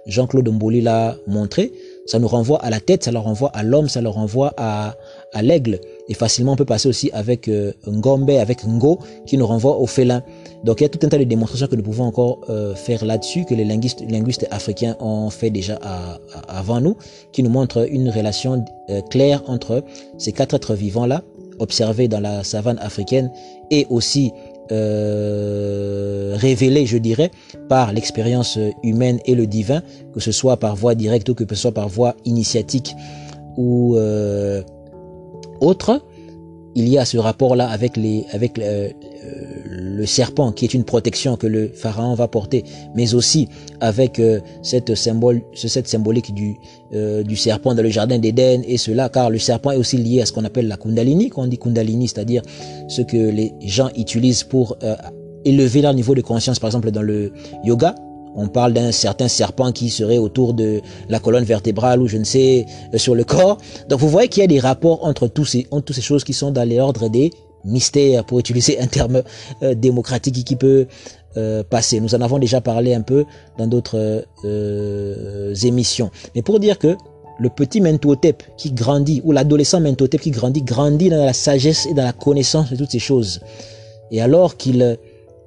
[0.06, 1.72] Jean-Claude Mboli l'a montré,
[2.06, 4.96] ça nous renvoie à la tête, ça leur renvoie à l'homme, ça leur renvoie à,
[5.34, 5.80] à l'aigle.
[6.10, 9.88] Et facilement, on peut passer aussi avec euh, Ngombe, avec Ngo, qui nous renvoie au
[9.88, 10.24] félin.
[10.64, 13.06] Donc, il y a tout un tas de démonstrations que nous pouvons encore euh, faire
[13.06, 15.80] là-dessus, que les linguistes, linguistes africains ont fait déjà
[16.48, 16.96] avant nous,
[17.32, 19.84] qui nous montrent une relation euh, claire entre
[20.18, 21.22] ces quatre êtres vivants-là,
[21.60, 23.32] observés dans la savane africaine,
[23.72, 24.32] et aussi
[24.72, 27.32] euh, je dirais,
[27.70, 29.82] par l'expérience humaine et le divin,
[30.14, 32.96] que ce soit par voie directe ou que ce soit par voie initiatique
[33.58, 34.62] ou euh,
[35.64, 36.02] autre.
[36.76, 38.00] Il y a ce rapport-là avec
[38.34, 38.90] avec euh,
[39.66, 42.64] le serpent qui est une protection que le pharaon va porter,
[42.96, 43.48] mais aussi
[43.80, 46.58] avec euh, cette symbolique du
[46.94, 50.22] euh, du serpent dans le jardin d'Éden et cela, car le serpent est aussi lié
[50.22, 52.42] à ce qu'on appelle la Kundalini, on dit Kundalini, c'est-à-dire
[52.88, 54.96] ce que les gens utilisent pour euh,
[55.46, 57.34] élever leur niveau de conscience, par exemple dans le
[57.64, 57.96] yoga,
[58.36, 62.24] on parle d'un certain serpent qui serait autour de la colonne vertébrale ou je ne
[62.24, 62.66] sais
[62.96, 63.58] sur le corps.
[63.90, 66.68] Donc vous voyez qu'il y a des rapports entre toutes ces choses qui sont dans
[66.68, 67.32] l'ordre des
[67.66, 69.24] mystère, pour utiliser un terme
[69.62, 70.88] euh, démocratique qui peut
[71.38, 72.00] euh, passer.
[72.00, 73.26] Nous en avons déjà parlé un peu
[73.58, 76.12] dans d'autres euh, émissions.
[76.36, 76.96] Mais pour dire que
[77.40, 81.94] le petit Mentotep qui grandit, ou l'adolescent Mentotep qui grandit, grandit dans la sagesse et
[81.94, 83.42] dans la connaissance de toutes ces choses.
[84.12, 84.98] Et alors qu'il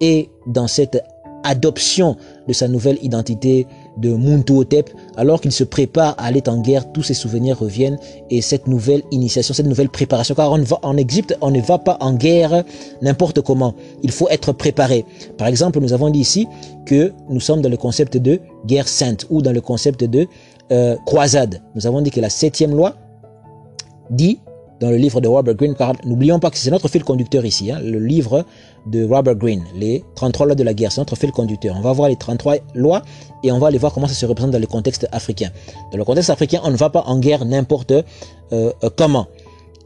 [0.01, 1.03] est dans cette
[1.47, 2.17] adoption
[2.49, 3.67] de sa nouvelle identité
[3.97, 7.99] de Muntuotep, alors qu'il se prépare à aller en guerre, tous ses souvenirs reviennent
[8.31, 11.79] et cette nouvelle initiation, cette nouvelle préparation, car on va en Égypte, on ne va
[11.79, 12.65] pas en guerre
[13.01, 13.75] n'importe comment.
[14.03, 15.05] Il faut être préparé.
[15.39, 16.47] Par exemple, nous avons dit ici
[16.85, 20.27] que nous sommes dans le concept de guerre sainte ou dans le concept de
[20.73, 21.63] euh, croisade.
[21.75, 22.95] Nous avons dit que la septième loi
[24.11, 24.41] dit
[24.81, 27.71] dans le livre de Robert Greene, car n'oublions pas que c'est notre fil conducteur ici,
[27.71, 28.45] hein, le livre
[28.87, 31.75] de Robert Greene, les 33 lois de la guerre, c'est notre fil conducteur.
[31.77, 33.03] On va voir les 33 lois
[33.43, 35.51] et on va aller voir comment ça se représente dans le contexte africain.
[35.93, 37.93] Dans le contexte africain, on ne va pas en guerre n'importe
[38.53, 39.27] euh, comment.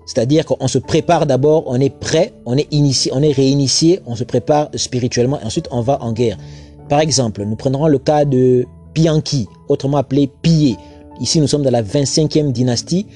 [0.06, 4.16] C'est-à-dire qu'on se prépare d'abord, on est prêt, on est initié, on est réinitié, on
[4.16, 6.36] se prépare spirituellement et ensuite on va en guerre.
[6.88, 10.76] Par exemple, nous prendrons le cas de Pianki, autrement appelé Pillé.
[11.20, 13.06] Ici, nous sommes dans la 25e dynastie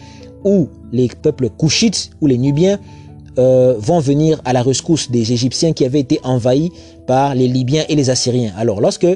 [0.44, 2.78] où les peuples couchites ou les Nubiens
[3.38, 6.70] euh, vont venir à la rescousse des Égyptiens qui avaient été envahis
[7.06, 8.52] par les Libyens et les Assyriens.
[8.56, 9.06] Alors lorsque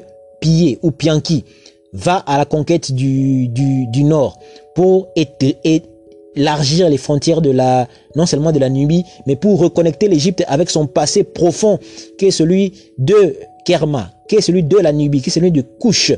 [0.41, 1.45] Pillé ou Pianki
[1.93, 4.39] va à la conquête du, du, nord
[4.75, 5.09] pour
[6.35, 10.71] élargir les frontières de la, non seulement de la Nubie, mais pour reconnecter l'Égypte avec
[10.71, 11.79] son passé profond,
[12.19, 15.63] qui est celui de Kerma, qui est celui de la Nubie, qui est celui de
[15.63, 16.13] Couche,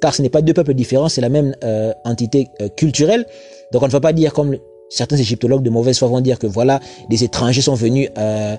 [0.00, 3.24] car ce n'est pas deux peuples différents, c'est la même euh, entité euh, culturelle.
[3.72, 4.56] Donc on ne va pas dire comme
[4.92, 8.56] certains égyptologues de mauvaise foi vont dire que voilà, des étrangers sont venus euh,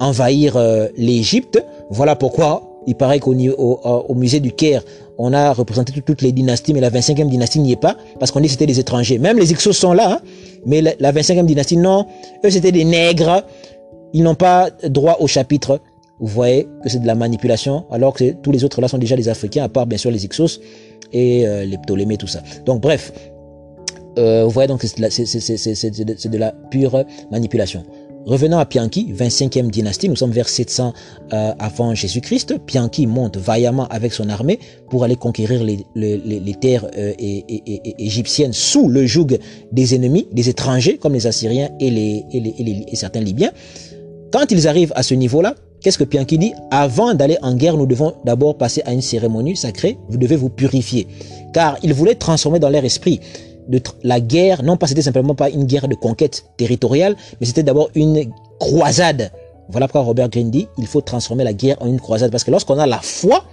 [0.00, 1.62] envahir euh, l'Égypte.
[1.90, 4.82] Voilà pourquoi il paraît qu'au au, au, musée du Caire,
[5.18, 8.40] on a représenté toutes les dynasties, mais la 25e dynastie n'y est pas, parce qu'on
[8.40, 9.18] dit que c'était des étrangers.
[9.18, 10.20] Même les Ixos sont là, hein,
[10.66, 12.06] mais la, la 25e dynastie, non,
[12.44, 13.42] eux c'était des nègres,
[14.12, 15.80] ils n'ont pas droit au chapitre.
[16.20, 19.16] Vous voyez que c'est de la manipulation, alors que tous les autres là sont déjà
[19.16, 20.60] des Africains, à part bien sûr les Ixos
[21.12, 22.40] et euh, les Ptolémées, tout ça.
[22.66, 23.12] Donc bref,
[24.18, 27.84] euh, vous voyez donc c'est de, de, la pure manipulation.
[28.26, 30.94] Revenons à Pianki, 25e dynastie, nous sommes vers 700
[31.34, 32.58] euh, avant Jésus-Christ.
[32.64, 34.58] Pianki monte vaillamment avec son armée
[34.88, 39.26] pour aller conquérir les, terres euh, égyptiennes sous le joug
[39.72, 42.24] des ennemis, des étrangers comme les Assyriens et, les,
[42.90, 43.52] et certains Libyens.
[44.32, 46.54] Quand ils arrivent à ce niveau-là, qu'est-ce que Pianki dit?
[46.70, 49.98] Avant d'aller en guerre, nous devons d'abord passer à une cérémonie sacrée.
[50.08, 51.06] Vous devez vous purifier.
[51.52, 53.20] Car il voulait transformer dans leur esprit
[54.02, 57.90] la guerre, non pas c'était simplement pas une guerre de conquête territoriale, mais c'était d'abord
[57.94, 59.32] une croisade.
[59.68, 62.30] Voilà pourquoi Robert Greene dit, il faut transformer la guerre en une croisade.
[62.30, 63.44] Parce que lorsqu'on a la foi,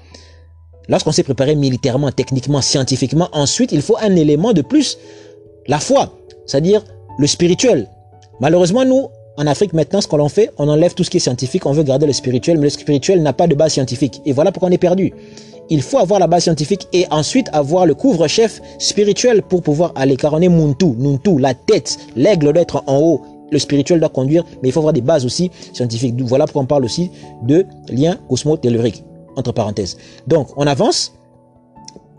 [0.90, 4.98] lorsqu'on s'est préparé militairement, techniquement, scientifiquement, ensuite, il faut un élément de plus,
[5.68, 6.14] la foi,
[6.46, 6.84] c'est-à-dire
[7.18, 7.88] le spirituel.
[8.40, 9.08] Malheureusement, nous,
[9.38, 11.84] en Afrique, maintenant, ce qu'on fait, on enlève tout ce qui est scientifique, on veut
[11.84, 14.22] garder le spirituel, mais le spirituel n'a pas de base scientifique.
[14.26, 15.14] Et voilà pourquoi on est perdu
[15.72, 20.18] il faut avoir la base scientifique et ensuite avoir le couvre-chef spirituel pour pouvoir aller.
[20.18, 21.98] Car on est Muntu, Nuntu, la tête.
[22.18, 23.22] L'aigle doit être en haut.
[23.52, 26.22] Le spirituel doit conduire, mais il faut avoir des bases aussi scientifiques.
[26.24, 27.10] Voilà pourquoi on parle aussi
[27.44, 29.04] de lien cosmo-tellurique,
[29.38, 29.98] entre parenthèses.
[30.28, 31.14] Donc, on avance.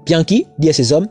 [0.06, 1.08] Pianki dit à ses hommes,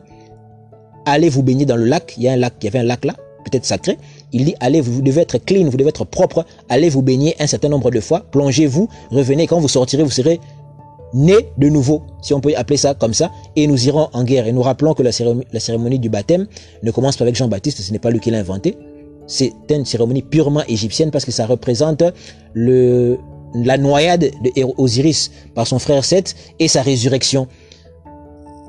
[1.05, 2.15] allez vous baigner dans le lac.
[2.17, 3.13] Il y a un lac, il y avait un lac là,
[3.45, 3.99] peut-être sacré.
[4.33, 6.43] Il dit, allez, vous devez être clean, vous devez être propre.
[6.69, 8.25] Allez vous baigner un certain nombre de fois.
[8.31, 9.45] Plongez-vous, revenez.
[9.45, 10.39] Quand vous sortirez, vous serez
[11.13, 14.47] né de nouveau, si on peut appeler ça comme ça, et nous irons en guerre.
[14.47, 16.47] Et nous rappelons que la cérémonie, du baptême
[16.83, 18.77] ne commence pas avec Jean-Baptiste, ce n'est pas lui qui l'a inventé.
[19.27, 22.03] C'est une cérémonie purement égyptienne parce que ça représente
[22.55, 27.47] la noyade d'Osiris par son frère Seth et sa résurrection.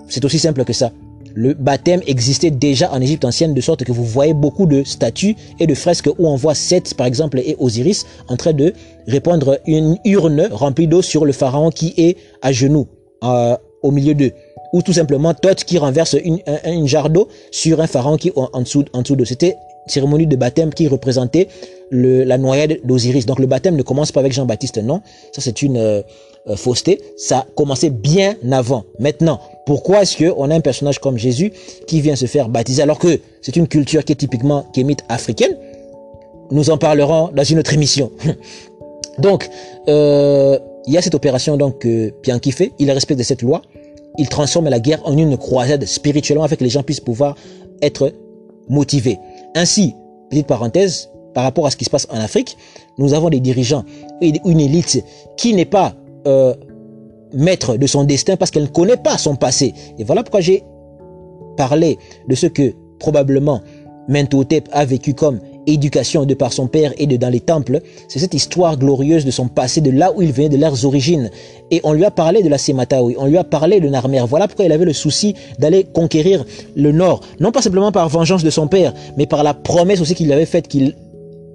[0.09, 0.93] C'est aussi simple que ça
[1.35, 5.37] le baptême existait déjà en Égypte ancienne, de sorte que vous voyez beaucoup de statues
[5.61, 8.75] et de fresques où on voit Seth, par exemple, et Osiris en train de
[9.07, 12.87] répandre une urne remplie d'eau sur le pharaon qui est à genoux,
[13.25, 14.33] euh, au milieu d'eux.
[14.73, 18.33] Ou tout simplement Thoth qui renverse une, un, jarre d'eau sur un pharaon qui est
[18.37, 19.27] en, dessous, en dessous d'eux.
[19.27, 19.57] C'était
[19.87, 21.49] cérémonie de baptême qui représentait
[21.91, 23.27] le, la noyade d'Osiris.
[23.27, 25.03] Donc le baptême ne commence pas avec Jean-Baptiste, non.
[25.33, 26.03] Ça c'est une euh,
[26.49, 27.01] euh, fausseté.
[27.17, 28.85] Ça commençait bien avant.
[28.99, 31.53] Maintenant, pourquoi est-ce qu'on a un personnage comme Jésus
[31.87, 35.57] qui vient se faire baptiser alors que c'est une culture qui est typiquement kémite africaine?
[36.51, 38.11] Nous en parlerons dans une autre émission.
[39.19, 39.49] donc,
[39.89, 42.73] euh, il y a cette opération donc que Pianki fait.
[42.81, 43.63] Il respecte cette loi.
[44.19, 47.37] Il transforme la guerre en une croisade spirituellement afin que les gens puissent pouvoir
[47.83, 48.13] être
[48.69, 49.19] motivés.
[49.55, 49.95] Ainsi,
[50.31, 52.57] petite parenthèse, par rapport à ce qui se passe en Afrique,
[52.99, 53.85] nous avons des dirigeants
[54.21, 55.03] et une élite
[55.37, 55.95] qui n'est pas
[56.27, 56.55] euh,
[57.33, 59.75] maître de son destin parce qu'elle ne connaît pas son passé.
[59.99, 60.63] Et voilà pourquoi j'ai
[61.57, 61.99] parlé
[62.29, 63.61] de ce que probablement
[64.09, 68.19] Mentotep a vécu comme éducation de par son père et de dans les temples, c'est
[68.19, 71.31] cette histoire glorieuse de son passé, de là où il venait, de leurs origines.
[71.71, 74.25] Et on lui a parlé de la Semataoui, on lui a parlé de Narmer.
[74.29, 76.45] Voilà pourquoi il avait le souci d'aller conquérir
[76.75, 80.15] le nord, non pas simplement par vengeance de son père, mais par la promesse aussi
[80.15, 80.95] qu'il avait faite qu'il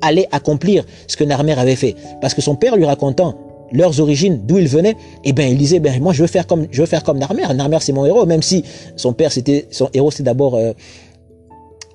[0.02, 1.96] allait accomplir ce que Narmer avait fait.
[2.22, 3.36] Parce que son père lui racontant
[3.72, 6.48] leurs origines, d'où ils venaient, et eh ben il disait ben moi je veux faire
[6.48, 7.54] comme je veux faire comme Narmer.
[7.54, 8.64] Narmer c'est mon héros, même si
[8.96, 10.72] son père c'était son héros c'était d'abord euh,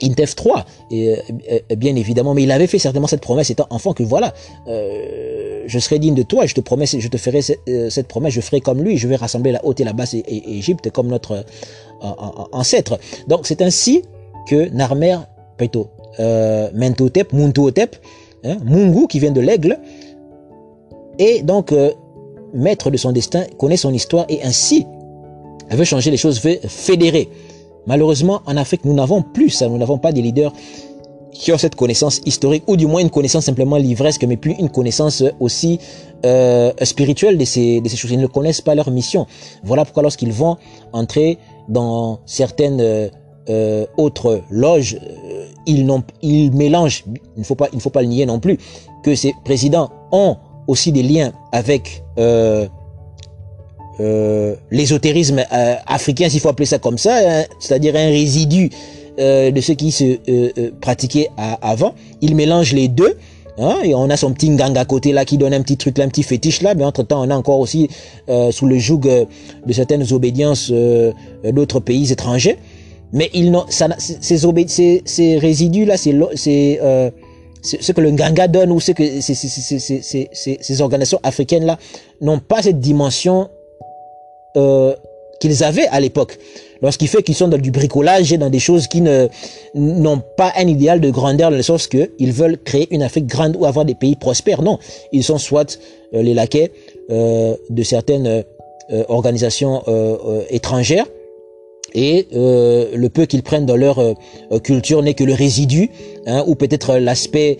[0.03, 1.17] Intef 3, et,
[1.77, 4.35] bien évidemment, mais il avait fait certainement cette promesse étant enfant que voilà,
[4.67, 8.35] euh, je serai digne de toi, je te promets, je te ferai euh, cette, promesse,
[8.35, 11.45] je ferai comme lui, je vais rassembler la haute et la basse Égypte comme notre
[12.53, 12.99] ancêtre.
[13.29, 14.03] Donc c'est ainsi
[14.49, 15.19] que Narmer,
[15.57, 15.89] plutôt
[16.21, 17.97] euh, Mentotep,
[18.45, 19.79] hein, Mungu qui vient de l'aigle,
[21.19, 21.93] et donc euh,
[22.55, 24.87] maître de son destin, connaît son histoire et ainsi
[25.71, 27.29] veut changer les choses, veut fédérer.
[27.87, 30.53] Malheureusement, en Afrique, nous n'avons plus ça, nous n'avons pas des leaders
[31.33, 34.69] qui ont cette connaissance historique, ou du moins une connaissance simplement livresque, mais plus une
[34.69, 35.81] connaissance aussi
[36.27, 38.13] euh, spirituelle de ces, choses.
[38.13, 39.27] Ils ne connaissent pas leur mission.
[39.65, 40.59] Voilà pourquoi lorsqu'ils vont
[40.93, 43.11] entrer dans certaines
[43.49, 45.85] euh, autres loges, euh, ils,
[46.53, 47.05] mélangent,
[47.37, 47.69] il ne, faut pas,
[48.03, 48.59] le nier non plus,
[49.03, 50.37] que ces présidents ont
[50.69, 52.69] aussi des liens avec euh,
[54.03, 58.71] euh, l'ésotérisme euh, africain, s'il faut appeler ça comme ça, hein, c'est-à-dire un résidu
[59.21, 61.95] euh, de ce qui se pratiquait avant.
[62.21, 63.17] Il mélange les deux.
[63.59, 65.99] Hein, et on a son petit gang à côté là qui donne un petit truc
[65.99, 67.87] là, un petit fétiche là, mais entre temps on a encore aussi
[68.51, 70.73] sous le joug de certaines obédiences
[71.45, 72.57] d'autres pays étrangers.
[73.13, 76.81] Mais ils ça, ces, ces, ces résidus là, c'est
[77.63, 81.79] ce que le Nganga donne ou ce que ces, ces, ces organisations africaines là
[82.23, 83.51] n'ont pas cette dimension
[84.57, 84.95] euh,
[85.41, 86.39] qu'ils avaient à l'époque.
[86.83, 89.29] Lorsqu'il fait qu'ils sont dans du bricolage et dans des choses qui ne
[89.75, 93.27] n'ont pas un idéal de grandeur dans le sens que ils veulent créer une Afrique
[93.27, 94.63] grande ou avoir des pays prospères.
[94.63, 94.79] Non,
[95.13, 95.79] ils sont soit
[96.15, 96.73] euh, les laquais
[97.11, 98.43] euh, de certaines euh,
[99.09, 99.83] organisations
[100.51, 101.07] étrangères
[101.95, 103.99] et le peu qu'ils prennent dans leur
[104.63, 105.89] culture n'est que le résidu
[106.27, 107.59] hein, ou peut-être l'aspect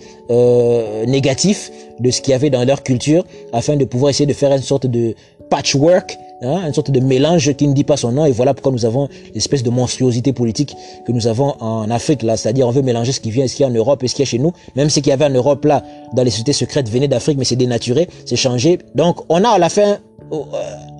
[1.07, 4.51] négatif de ce qu'il y avait dans leur culture afin de pouvoir essayer de faire
[4.51, 5.15] une sorte de
[5.49, 8.73] patchwork Hein, une sorte de mélange qui ne dit pas son nom et voilà pourquoi
[8.73, 10.75] nous avons l'espèce de monstruosité politique
[11.05, 13.63] que nous avons en Afrique là, c'est-à-dire on veut mélanger ce qui vient, ce qui
[13.63, 15.29] est en Europe et ce qui est chez nous, même ce qu'il y avait en
[15.29, 19.41] Europe là, dans les sociétés secrètes venait d'Afrique mais c'est dénaturé, c'est changé, donc on
[19.45, 19.99] a à la fin
[20.33, 20.37] euh,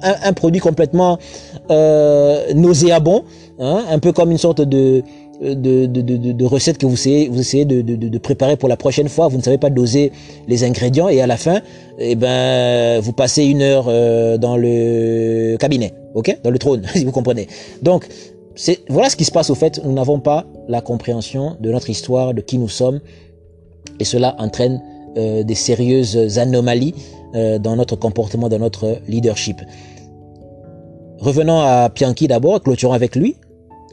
[0.02, 1.18] un, produit complètement
[1.72, 3.24] euh, nauséabond,
[3.60, 5.04] hein, un peu comme une sorte de
[5.44, 9.28] de, recettes que vous essayez, vous essayez de, préparer pour la prochaine fois.
[9.28, 10.12] Vous ne savez pas doser
[10.48, 11.62] les ingrédients et à la fin,
[12.00, 17.06] eh ben, vous passez une heure euh, dans le cabinet, ok, dans le trône, si
[17.06, 17.48] vous comprenez.
[17.82, 18.08] Donc,
[18.90, 19.82] voilà ce qui se passe au fait.
[19.84, 23.00] Nous n'avons pas la compréhension de notre histoire, de qui nous sommes,
[24.00, 24.82] et cela entraîne
[25.18, 26.96] euh, des sérieuses anomalies
[27.36, 29.62] euh, dans notre comportement, dans notre leadership.
[31.20, 33.36] Revenons à Pianki d'abord, clôturons avec lui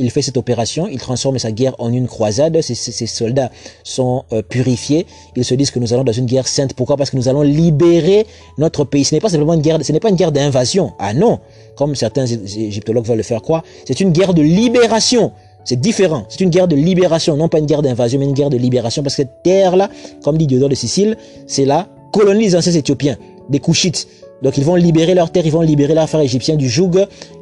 [0.00, 2.74] il fait cette opération, il transforme sa guerre en une croisade, ses,
[3.06, 3.50] soldats
[3.84, 6.74] sont euh, purifiés, ils se disent que nous allons dans une guerre sainte.
[6.74, 6.96] Pourquoi?
[6.96, 8.26] Parce que nous allons libérer
[8.58, 9.04] notre pays.
[9.04, 10.94] Ce n'est pas simplement une guerre, ce n'est pas guerre d'invasion.
[10.98, 11.38] Ah non,
[11.76, 15.32] comme certains égyptologues veulent le faire croire, c'est une guerre de libération.
[15.64, 16.24] C'est différent.
[16.30, 19.02] C'est une guerre de libération, non pas une guerre d'invasion, mais une guerre de libération.
[19.02, 19.90] Parce que cette terre-là,
[20.24, 23.18] comme dit Diodore de Sicile, c'est la colonie des anciens éthiopiens,
[23.50, 24.08] des Couchites.
[24.42, 26.92] Donc ils vont libérer leur terre, ils vont libérer l'affaire égyptienne du joug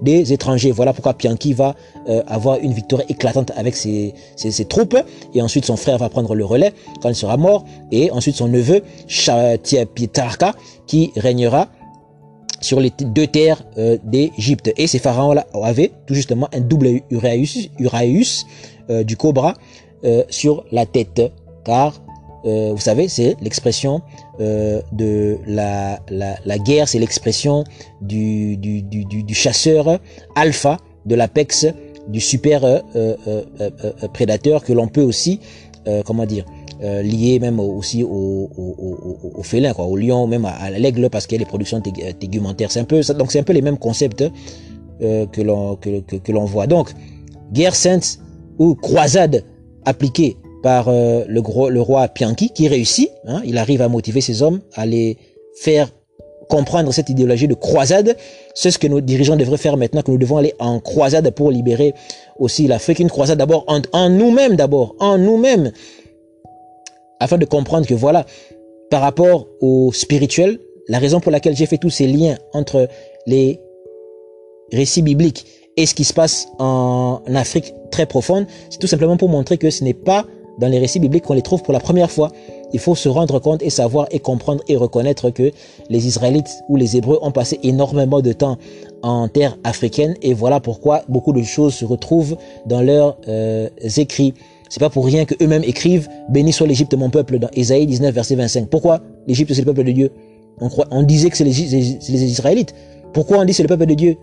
[0.03, 0.71] des étrangers.
[0.71, 1.75] Voilà pourquoi Pianki va
[2.09, 4.15] euh, avoir une victoire éclatante avec ses,
[4.69, 4.97] troupes.
[5.35, 7.65] Et ensuite son frère va prendre le relais quand il sera mort.
[7.93, 8.83] Et ensuite son neveu,
[9.95, 10.55] Pietarka,
[10.87, 11.69] qui régnera
[12.61, 14.73] sur les deux terres euh, d'Égypte.
[14.77, 18.45] Et ces pharaons-là avaient tout justement un double Uraeus,
[18.91, 19.55] euh, du cobra
[20.31, 21.21] sur la tête.
[21.65, 22.01] Car,
[22.49, 24.03] vous savez, c'est l'expression
[24.41, 27.65] euh, de la, la, la guerre, c'est l'expression
[28.01, 29.99] du, du, du, chasseur
[30.37, 30.77] alpha,
[31.07, 31.67] de l'apex,
[32.07, 33.43] du super euh, euh,
[34.13, 35.41] prédateur que l'on peut aussi,
[36.05, 36.45] comment dire,
[36.81, 41.37] lier même aussi au, au, au, félin, quoi, au lion, même à, l'aigle, parce qu'il
[41.37, 42.71] y a les productions tégumentaires.
[42.71, 44.25] C'est un peu, donc c'est un peu les mêmes concepts
[45.01, 46.69] que que, que, que l'on voit.
[46.69, 46.93] Donc,
[47.53, 48.21] guerre sainte
[48.59, 49.45] ou croisade
[49.85, 53.11] appliquée par euh, le, gros, le roi Pianki qui réussit.
[53.27, 55.17] Hein, il arrive à motiver ses hommes à les
[55.61, 55.89] faire
[56.49, 58.17] comprendre cette idéologie de croisade.
[58.55, 61.51] C'est ce que nos dirigeants devraient faire maintenant, que nous devons aller en croisade pour
[61.51, 61.95] libérer
[62.39, 63.01] aussi l'Afrique.
[63.01, 65.73] Une croisade d'abord en, en nous-mêmes, d'abord, en nous-mêmes,
[67.21, 68.25] afin de comprendre que voilà,
[68.91, 72.89] par rapport au spirituel, la raison pour laquelle j'ai fait tous ces liens entre
[73.27, 73.61] les
[74.73, 75.47] récits bibliques
[75.77, 79.71] et ce qui se passe en Afrique très profonde, c'est tout simplement pour montrer que
[79.71, 80.27] ce n'est pas
[80.59, 82.31] dans les récits bibliques qu'on les trouve pour la première fois.
[82.73, 85.53] Il faut se rendre compte et savoir et comprendre et reconnaître que
[85.89, 88.59] les Israélites ou les Hébreux ont passé énormément de temps
[89.03, 92.37] en terre africaine et voilà pourquoi beaucoup de choses se retrouvent
[92.67, 94.35] dans leurs euh, écrits.
[94.69, 98.15] C'est pas pour rien que eux-mêmes écrivent Béni soit l'Égypte mon peuple dans Ésaïe 19
[98.15, 98.69] verset 25.
[98.69, 100.11] Pourquoi l'Égypte c'est le peuple de Dieu?
[100.61, 102.75] On, disait que c'est les, les, Israélites.
[103.13, 104.17] Pourquoi on dit c'est le peuple de Dieu?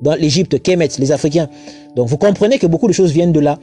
[0.00, 1.48] Dans l'Égypte, Kemet, les Africains.
[1.94, 3.58] Donc vous comprenez que beaucoup de choses viennent de là.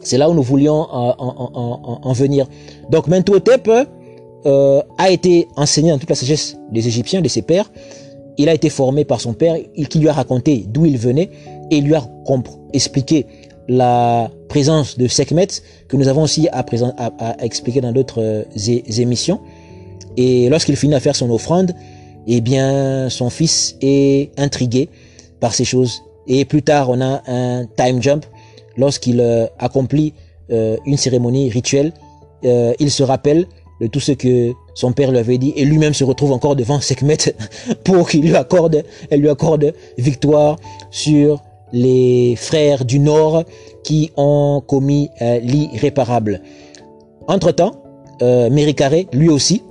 [0.00, 2.46] C'est là où nous voulions euh, en, en, venir.
[2.90, 3.70] Donc Mentuhotep
[4.46, 7.70] euh, a été enseigné dans toute la sagesse des Égyptiens, de ses pères.
[8.36, 9.56] Il a été formé par son père,
[9.88, 11.30] qui lui a raconté d'où il venait
[11.70, 12.06] et lui a
[12.72, 13.26] expliqué
[13.68, 15.48] la présence de Sekhmet
[15.88, 19.40] que nous avons aussi à, présent, à, expliquer dans d'autres euh, émissions.
[20.16, 21.74] Et lorsqu'il finit à faire son offrande,
[22.26, 24.88] eh bien, son fils est intrigué
[25.40, 26.02] par ces choses.
[26.26, 28.24] Et plus tard, on a un time jump.
[28.76, 30.14] Lorsqu'il euh, accomplit
[30.50, 31.92] euh, une cérémonie rituelle,
[32.78, 33.46] il se rappelle
[33.80, 36.78] de tout ce que son père lui avait dit et lui-même se retrouve encore devant
[36.78, 37.16] Sekhmet
[37.84, 40.58] pour qu'il lui accorde, elle lui accorde victoire
[40.90, 43.44] sur les frères du Nord
[43.82, 46.42] qui ont commis euh, l'irréparable.
[47.26, 47.72] Entre-temps,
[48.22, 48.48] euh,
[49.12, 49.62] lui aussi,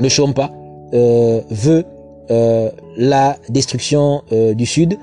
[0.00, 0.52] ne chôme pas,
[0.94, 1.84] euh, veut
[2.30, 4.98] euh, la destruction du Sud,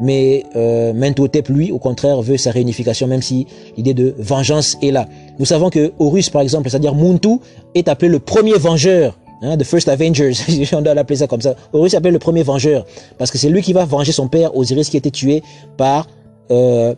[0.00, 3.46] mais euh, Mentotep, lui, au contraire, veut sa réunification, même si
[3.76, 5.06] l'idée de vengeance est là.
[5.38, 7.38] Nous savons que Horus, par exemple, c'est-à-dire Muntu,
[7.74, 10.34] est appelé le premier vengeur Hein, the First Avengers,
[10.74, 11.54] on doit l'appeler ça comme ça.
[11.72, 12.84] Horus s'appelle le premier vengeur,
[13.16, 15.42] parce que c'est lui qui va venger son père Osiris qui a été tué
[15.78, 16.08] par
[16.50, 16.94] euh,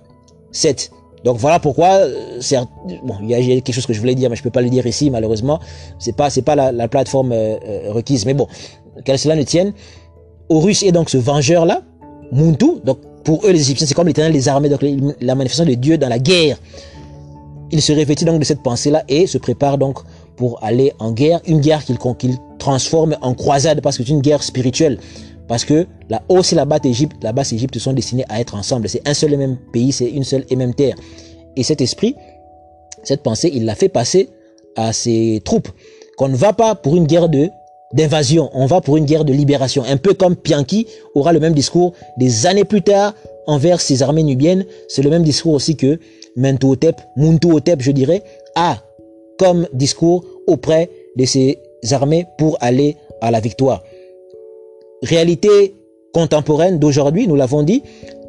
[0.51, 0.91] Seth.
[1.25, 2.41] Donc voilà pourquoi, euh,
[3.05, 4.71] bon, il y, a quelque chose que je voulais dire, mais je peux pas le
[4.71, 5.61] dire ici malheureusement.
[6.01, 8.49] C'est pas, c'est pas la, la plateforme euh, euh, requise, mais bon,
[9.05, 9.73] qu'elle cela ne tienne,
[10.49, 11.83] Horus est donc ce vengeur là,
[12.33, 12.81] Muntu.
[12.85, 14.81] Donc pour eux les Égyptiens, c'est comme l'éternel des armées, donc
[15.21, 16.59] la manifestation de Dieu dans la guerre.
[17.71, 19.99] Il se revêtit donc de cette pensée là et se prépare donc
[20.37, 21.99] pour aller en guerre, une guerre qu'il
[22.59, 24.99] transforme en croisade parce que c'est une guerre spirituelle.
[25.49, 28.55] Parce que la hausse et la basse Égypte, la basse Égypte sont destinés à être
[28.55, 28.89] ensemble.
[28.89, 30.95] C'est un seul et même pays, c'est une seule et même terre.
[31.57, 32.17] Et cet esprit,
[33.03, 34.31] cette pensée, il l'a fait passer
[34.77, 35.69] à ses troupes.
[36.17, 37.49] Qu'on ne va pas pour une guerre de
[37.93, 39.85] d'invasion, on va pour une guerre de libération.
[39.85, 43.15] Un peu comme Pianki aura le même discours des années plus tard
[43.47, 44.65] envers ses armées nubiennes.
[44.89, 45.99] C'est le même discours aussi que
[46.37, 48.23] Mentuhotep, Muntuhotep, je dirais,
[48.55, 48.79] a
[49.39, 51.59] comme discours auprès de ses
[51.91, 53.83] armées pour aller à la victoire.
[55.03, 55.75] Réalité
[56.13, 57.83] contemporaine d'aujourd'hui, nous l'avons dit,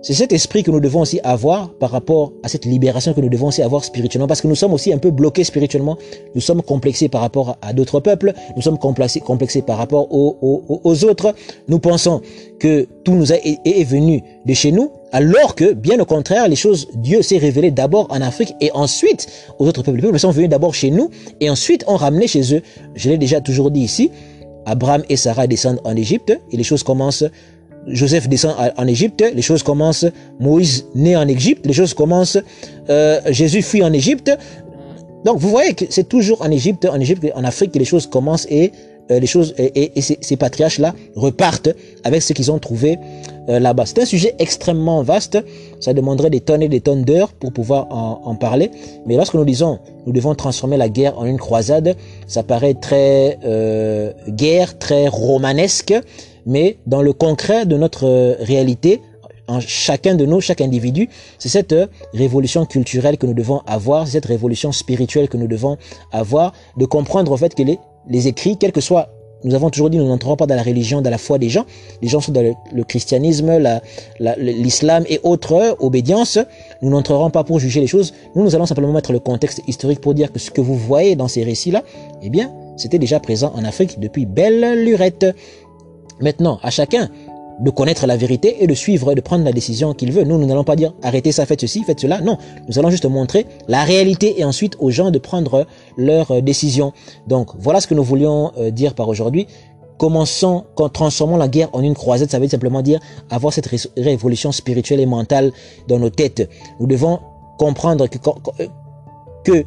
[0.03, 3.29] c'est cet esprit que nous devons aussi avoir par rapport à cette libération que nous
[3.29, 5.97] devons aussi avoir spirituellement, parce que nous sommes aussi un peu bloqués spirituellement,
[6.35, 11.05] nous sommes complexés par rapport à d'autres peuples, nous sommes complexés, par rapport aux, aux,
[11.05, 11.33] autres,
[11.69, 12.21] nous pensons
[12.59, 16.57] que tout nous est, est venu de chez nous, alors que, bien au contraire, les
[16.57, 19.27] choses, Dieu s'est révélé d'abord en Afrique et ensuite
[19.57, 19.97] aux autres peuples.
[19.97, 22.61] Les peuples sont venus d'abord chez nous et ensuite ont ramené chez eux.
[22.95, 24.11] Je l'ai déjà toujours dit ici,
[24.65, 27.25] Abraham et Sarah descendent en Égypte et les choses commencent
[27.87, 30.05] Joseph descend en Égypte, les choses commencent.
[30.39, 32.37] Moïse naît en Égypte, les choses commencent.
[32.89, 34.31] Euh, Jésus fuit en Égypte.
[35.25, 38.07] Donc vous voyez que c'est toujours en Égypte, en Égypte, en Afrique que les choses
[38.07, 38.71] commencent et
[39.11, 41.69] euh, les choses et, ces, ces patriarches là repartent
[42.05, 42.97] avec ce qu'ils ont trouvé
[43.49, 43.85] euh, là-bas.
[43.85, 45.37] C'est un sujet extrêmement vaste.
[45.81, 48.71] Ça demanderait des tonnes et des tonnes d'heures pour pouvoir en, en, parler.
[49.05, 51.95] Mais lorsque nous disons nous devons transformer la guerre en une croisade,
[52.27, 55.93] ça paraît très euh, guerre, très romanesque
[56.45, 59.01] mais dans le concret de notre euh, réalité,
[59.47, 64.07] en chacun de nous, chaque individu, c'est cette euh, révolution culturelle que nous devons avoir,
[64.07, 65.77] cette révolution spirituelle que nous devons
[66.11, 69.09] avoir, de comprendre en fait que les, écrits, quel que soit
[69.45, 71.65] nous avons toujours dit, nous n'entrons pas dans la religion, dans la foi des gens.
[72.01, 73.51] Les gens sont dans le, christianisme,
[74.37, 76.39] l'islam et autres obédiences.
[76.81, 78.13] Nous n'entrerons pas pour juger les choses.
[78.35, 81.17] Nous, nous allons simplement mettre le contexte historique pour dire que ce que vous voyez
[81.17, 81.83] dans ces récits-là,
[82.21, 85.25] eh bien, c'était déjà présent en Afrique depuis belle lurette.
[86.21, 87.09] Maintenant, à chacun
[87.59, 90.23] de connaître la vérité et de suivre et de prendre la décision qu'il veut.
[90.23, 92.21] Nous, nous n'allons pas dire arrêtez ça, faites ceci, faites cela.
[92.21, 92.37] Non,
[92.67, 95.65] nous allons juste montrer la réalité et ensuite aux gens de prendre
[95.97, 96.93] leurs euh, décisions.
[97.27, 99.47] Donc, voilà ce que nous voulions euh, dire par aujourd'hui.
[99.97, 102.99] Commençons, quand transformons la guerre en une croisade, ça veut simplement dire
[103.29, 105.51] avoir cette révolution spirituelle et mentale
[105.87, 106.49] dans nos têtes.
[106.79, 107.19] Nous devons
[107.57, 108.17] comprendre que,
[108.59, 108.67] euh,
[109.45, 109.65] que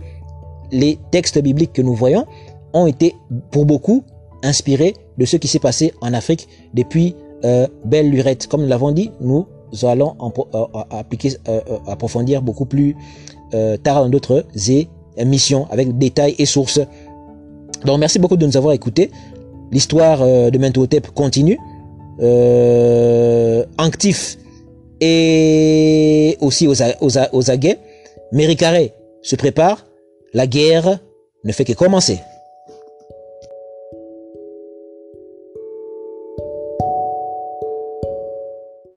[0.72, 2.26] les textes bibliques que nous voyons
[2.74, 3.14] ont été,
[3.52, 4.02] pour beaucoup,
[4.42, 7.14] inspiré de ce qui s'est passé en Afrique depuis
[7.44, 8.46] euh, Belle Lurette.
[8.46, 9.46] Comme nous l'avons dit, nous
[9.82, 10.16] allons
[10.54, 12.96] euh, appliquer, euh, approfondir beaucoup plus
[13.84, 14.44] tard dans d'autres
[15.16, 16.80] émissions avec détails et sources.
[17.84, 19.10] Donc merci beaucoup de nous avoir écoutés.
[19.70, 21.58] L'histoire de Mentotep continue.
[23.78, 24.38] actif
[25.00, 27.78] et aussi aux, aux, aux aguets.
[28.32, 28.92] Méricaré
[29.22, 29.86] se prépare.
[30.34, 30.98] la guerre
[31.44, 32.18] ne fait que commencer.